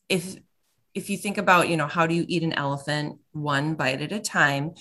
If, 0.09 0.37
if 0.95 1.11
you 1.11 1.19
think 1.19 1.37
about, 1.37 1.69
you 1.69 1.77
know, 1.77 1.89
how 1.89 2.07
do 2.07 2.15
you 2.15 2.25
eat 2.27 2.43
an 2.43 2.55
elephant 2.55 3.19
one 3.33 3.75
bite 3.75 4.01
at 4.01 4.13
a 4.13 4.19
time, 4.19 4.77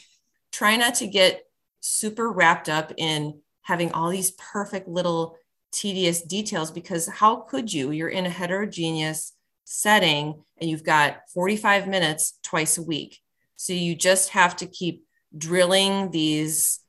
try 0.53 0.77
not 0.77 0.95
to 0.95 1.07
get 1.07 1.43
super 1.81 2.31
wrapped 2.31 2.69
up 2.69 2.93
in 2.95 3.41
having 3.63 3.91
all 3.91 4.09
these 4.09 4.31
perfect 4.31 4.87
little 4.87 5.35
tedious 5.71 6.21
details 6.21 6.71
because 6.71 7.07
how 7.07 7.37
could 7.37 7.71
you? 7.71 7.91
You're 7.91 8.09
in 8.09 8.25
a 8.25 8.29
heterogeneous 8.29 9.33
setting 9.65 10.43
and 10.59 10.69
you've 10.69 10.83
got 10.83 11.21
45 11.33 11.87
minutes 11.87 12.37
twice 12.43 12.77
a 12.77 12.83
week. 12.83 13.19
So 13.55 13.73
you 13.73 13.95
just 13.95 14.29
have 14.29 14.55
to 14.57 14.65
keep 14.65 15.03
drilling 15.37 16.11
these 16.11 16.79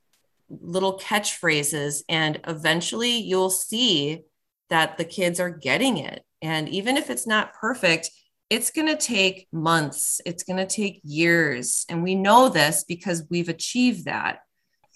little 0.49 0.99
catchphrases 0.99 2.03
and 2.09 2.41
eventually 2.47 3.17
you'll 3.19 3.51
see 3.51 4.23
that 4.69 4.99
the 4.99 5.05
kids 5.05 5.39
are 5.39 5.51
getting 5.51 5.99
it. 5.99 6.25
And 6.41 6.69
even 6.69 6.97
if 6.97 7.09
it's 7.09 7.27
not 7.27 7.55
perfect, 7.55 8.11
it's 8.51 8.71
going 8.71 8.89
to 8.89 8.97
take 8.97 9.47
months, 9.53 10.21
it's 10.27 10.43
going 10.43 10.59
to 10.59 10.67
take 10.67 11.01
years. 11.05 11.87
And 11.89 12.03
we 12.03 12.15
know 12.15 12.49
this 12.49 12.85
because 12.87 13.25
we've 13.31 13.49
achieved 13.49 14.07
that 14.07 14.41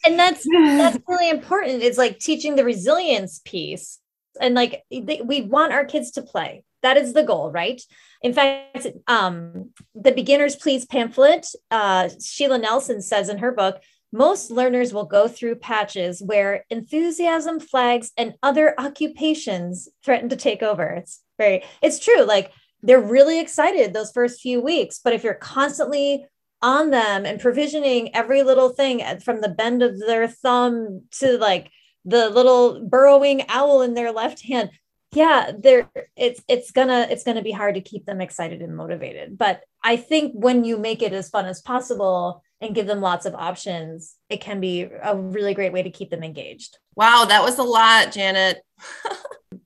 and 0.06 0.18
that's 0.18 0.46
that's 0.48 0.98
really 1.08 1.30
important 1.30 1.82
it's 1.82 1.98
like 1.98 2.18
teaching 2.18 2.56
the 2.56 2.64
resilience 2.64 3.40
piece. 3.44 3.98
And 4.40 4.54
like 4.54 4.82
they, 4.90 5.22
we 5.24 5.42
want 5.42 5.72
our 5.72 5.84
kids 5.84 6.10
to 6.12 6.22
play. 6.22 6.62
That 6.82 6.96
is 6.96 7.12
the 7.12 7.22
goal 7.22 7.50
right? 7.50 7.80
In 8.22 8.32
fact 8.32 8.86
um, 9.08 9.70
the 9.94 10.12
beginners 10.12 10.56
please 10.56 10.86
pamphlet 10.86 11.46
uh, 11.70 12.08
sheila 12.22 12.58
nelson 12.58 13.02
says 13.02 13.28
in 13.28 13.38
her 13.38 13.52
book 13.52 13.82
most 14.12 14.50
learners 14.50 14.94
will 14.94 15.04
go 15.04 15.28
through 15.28 15.56
patches 15.56 16.22
where 16.22 16.64
enthusiasm 16.70 17.60
flags 17.60 18.12
and 18.16 18.34
other 18.42 18.74
occupations 18.78 19.88
threaten 20.04 20.28
to 20.28 20.36
take 20.36 20.62
over. 20.62 20.84
It's 20.84 21.22
very 21.38 21.64
it's 21.82 21.98
true 21.98 22.24
like 22.24 22.52
they're 22.82 23.00
really 23.00 23.40
excited 23.40 23.92
those 23.92 24.12
first 24.12 24.40
few 24.40 24.60
weeks 24.60 25.00
but 25.02 25.12
if 25.12 25.24
you're 25.24 25.34
constantly 25.34 26.24
on 26.62 26.90
them 26.90 27.26
and 27.26 27.40
provisioning 27.40 28.14
every 28.14 28.42
little 28.42 28.70
thing 28.70 29.02
from 29.20 29.40
the 29.40 29.48
bend 29.48 29.82
of 29.82 29.98
their 29.98 30.26
thumb 30.26 31.02
to 31.12 31.38
like 31.38 31.70
the 32.04 32.30
little 32.30 32.86
burrowing 32.88 33.44
owl 33.48 33.82
in 33.82 33.94
their 33.94 34.12
left 34.12 34.42
hand. 34.42 34.70
Yeah 35.12 35.52
there 35.56 35.90
it's 36.16 36.42
it's 36.48 36.70
gonna 36.72 37.06
it's 37.10 37.24
gonna 37.24 37.42
be 37.42 37.52
hard 37.52 37.74
to 37.74 37.80
keep 37.80 38.06
them 38.06 38.20
excited 38.20 38.62
and 38.62 38.76
motivated. 38.76 39.36
But 39.38 39.62
i 39.82 39.96
think 39.96 40.32
when 40.34 40.64
you 40.64 40.78
make 40.78 41.02
it 41.02 41.12
as 41.12 41.28
fun 41.28 41.46
as 41.46 41.62
possible 41.62 42.42
and 42.60 42.74
give 42.74 42.86
them 42.86 43.00
lots 43.00 43.26
of 43.26 43.34
options 43.34 44.16
it 44.30 44.40
can 44.40 44.60
be 44.60 44.82
a 44.82 45.16
really 45.16 45.54
great 45.54 45.72
way 45.72 45.82
to 45.82 45.90
keep 45.90 46.10
them 46.10 46.24
engaged. 46.24 46.78
Wow 46.96 47.26
that 47.28 47.42
was 47.42 47.58
a 47.58 47.64
lot 47.64 48.12
janet. 48.12 48.62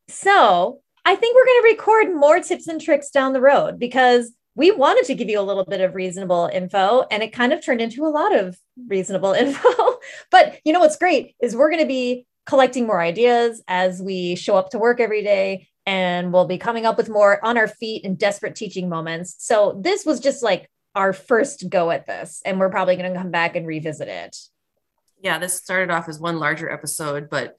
So 0.08 0.80
i 1.04 1.14
think 1.14 1.34
we're 1.34 1.46
going 1.46 1.62
to 1.62 1.68
record 1.68 2.14
more 2.14 2.40
tips 2.40 2.66
and 2.66 2.80
tricks 2.80 3.10
down 3.10 3.32
the 3.32 3.40
road 3.40 3.78
because 3.78 4.32
we 4.60 4.70
wanted 4.70 5.06
to 5.06 5.14
give 5.14 5.30
you 5.30 5.40
a 5.40 5.42
little 5.42 5.64
bit 5.64 5.80
of 5.80 5.94
reasonable 5.94 6.50
info 6.52 7.06
and 7.10 7.22
it 7.22 7.32
kind 7.32 7.54
of 7.54 7.64
turned 7.64 7.80
into 7.80 8.04
a 8.04 8.12
lot 8.12 8.36
of 8.36 8.58
reasonable 8.88 9.32
info. 9.44 9.98
but 10.30 10.60
you 10.66 10.72
know 10.74 10.80
what's 10.80 10.98
great 10.98 11.34
is 11.40 11.56
we're 11.56 11.70
going 11.70 11.80
to 11.80 11.88
be 11.88 12.26
collecting 12.44 12.86
more 12.86 13.00
ideas 13.00 13.62
as 13.68 14.02
we 14.02 14.34
show 14.34 14.56
up 14.56 14.68
to 14.68 14.78
work 14.78 15.00
every 15.00 15.22
day 15.22 15.66
and 15.86 16.30
we'll 16.30 16.44
be 16.44 16.58
coming 16.58 16.84
up 16.84 16.98
with 16.98 17.08
more 17.08 17.42
on 17.42 17.56
our 17.56 17.68
feet 17.68 18.04
and 18.04 18.18
desperate 18.18 18.54
teaching 18.54 18.90
moments. 18.90 19.34
So 19.38 19.80
this 19.82 20.04
was 20.04 20.20
just 20.20 20.42
like 20.42 20.68
our 20.94 21.14
first 21.14 21.70
go 21.70 21.90
at 21.90 22.06
this 22.06 22.42
and 22.44 22.60
we're 22.60 22.68
probably 22.68 22.96
going 22.96 23.10
to 23.10 23.18
come 23.18 23.30
back 23.30 23.56
and 23.56 23.66
revisit 23.66 24.08
it. 24.08 24.36
Yeah, 25.22 25.38
this 25.38 25.54
started 25.54 25.90
off 25.90 26.06
as 26.06 26.20
one 26.20 26.38
larger 26.38 26.70
episode, 26.70 27.30
but 27.30 27.56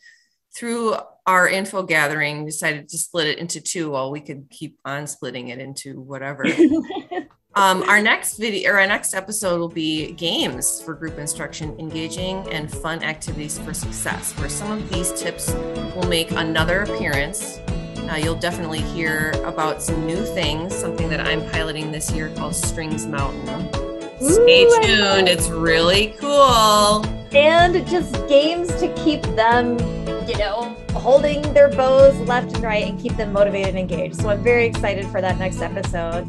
through 0.56 0.98
our 1.26 1.48
info 1.48 1.84
gathering 1.84 2.46
decided 2.46 2.90
to 2.90 2.98
split 2.98 3.28
it 3.28 3.40
into 3.40 3.62
two. 3.62 3.92
While 3.92 4.12
we 4.12 4.22
could 4.22 4.50
keep 4.50 4.78
on 4.86 5.08
splitting 5.08 5.50
it 5.50 5.60
into 5.60 6.00
whatever. 6.00 6.46
Um, 7.54 7.84
our 7.84 8.02
next 8.02 8.38
video 8.38 8.72
or 8.72 8.80
our 8.80 8.88
next 8.88 9.14
episode 9.14 9.60
will 9.60 9.68
be 9.68 10.14
games 10.14 10.82
for 10.82 10.94
group 10.94 11.20
instruction 11.20 11.78
engaging 11.80 12.48
and 12.50 12.72
fun 12.72 13.04
activities 13.04 13.60
for 13.60 13.74
success 13.74 14.32
where 14.40 14.48
some 14.48 14.72
of 14.72 14.90
these 14.90 15.12
tips 15.22 15.52
will 15.94 16.08
make 16.08 16.32
another 16.32 16.84
appearance. 16.84 17.60
Uh, 18.10 18.16
you'll 18.16 18.36
definitely 18.36 18.82
hear 18.82 19.32
about 19.46 19.82
some 19.82 20.06
new 20.06 20.26
things 20.34 20.76
something 20.76 21.08
that 21.08 21.22
i'm 21.22 21.48
piloting 21.52 21.92
this 21.92 22.12
year 22.12 22.30
called 22.36 22.54
strings 22.54 23.06
mountain 23.06 23.91
Ooh, 24.22 24.30
stay 24.30 24.66
tuned 24.82 25.28
it's 25.28 25.50
really 25.50 26.16
cool 26.20 27.06
and 27.34 27.88
just 27.88 28.14
games 28.28 28.68
to 28.76 28.94
keep 28.96 29.22
them 29.36 29.78
you 30.28 30.38
know, 30.38 30.76
holding 30.94 31.42
their 31.54 31.70
bows 31.70 32.18
left 32.22 32.54
and 32.56 32.64
right 32.64 32.88
and 32.88 33.00
keep 33.00 33.16
them 33.18 33.34
motivated 33.34 33.70
and 33.70 33.80
engaged. 33.80 34.16
So 34.22 34.30
I'm 34.30 34.42
very 34.42 34.66
excited 34.66 35.06
for 35.08 35.20
that 35.22 35.38
next 35.38 35.62
episode. 35.62 36.26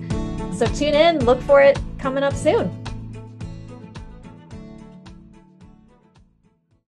So 0.55 0.67
tune 0.67 0.95
in, 0.95 1.25
look 1.25 1.41
for 1.43 1.61
it 1.63 1.79
coming 1.99 2.25
up 2.25 2.35
soon. 2.35 2.82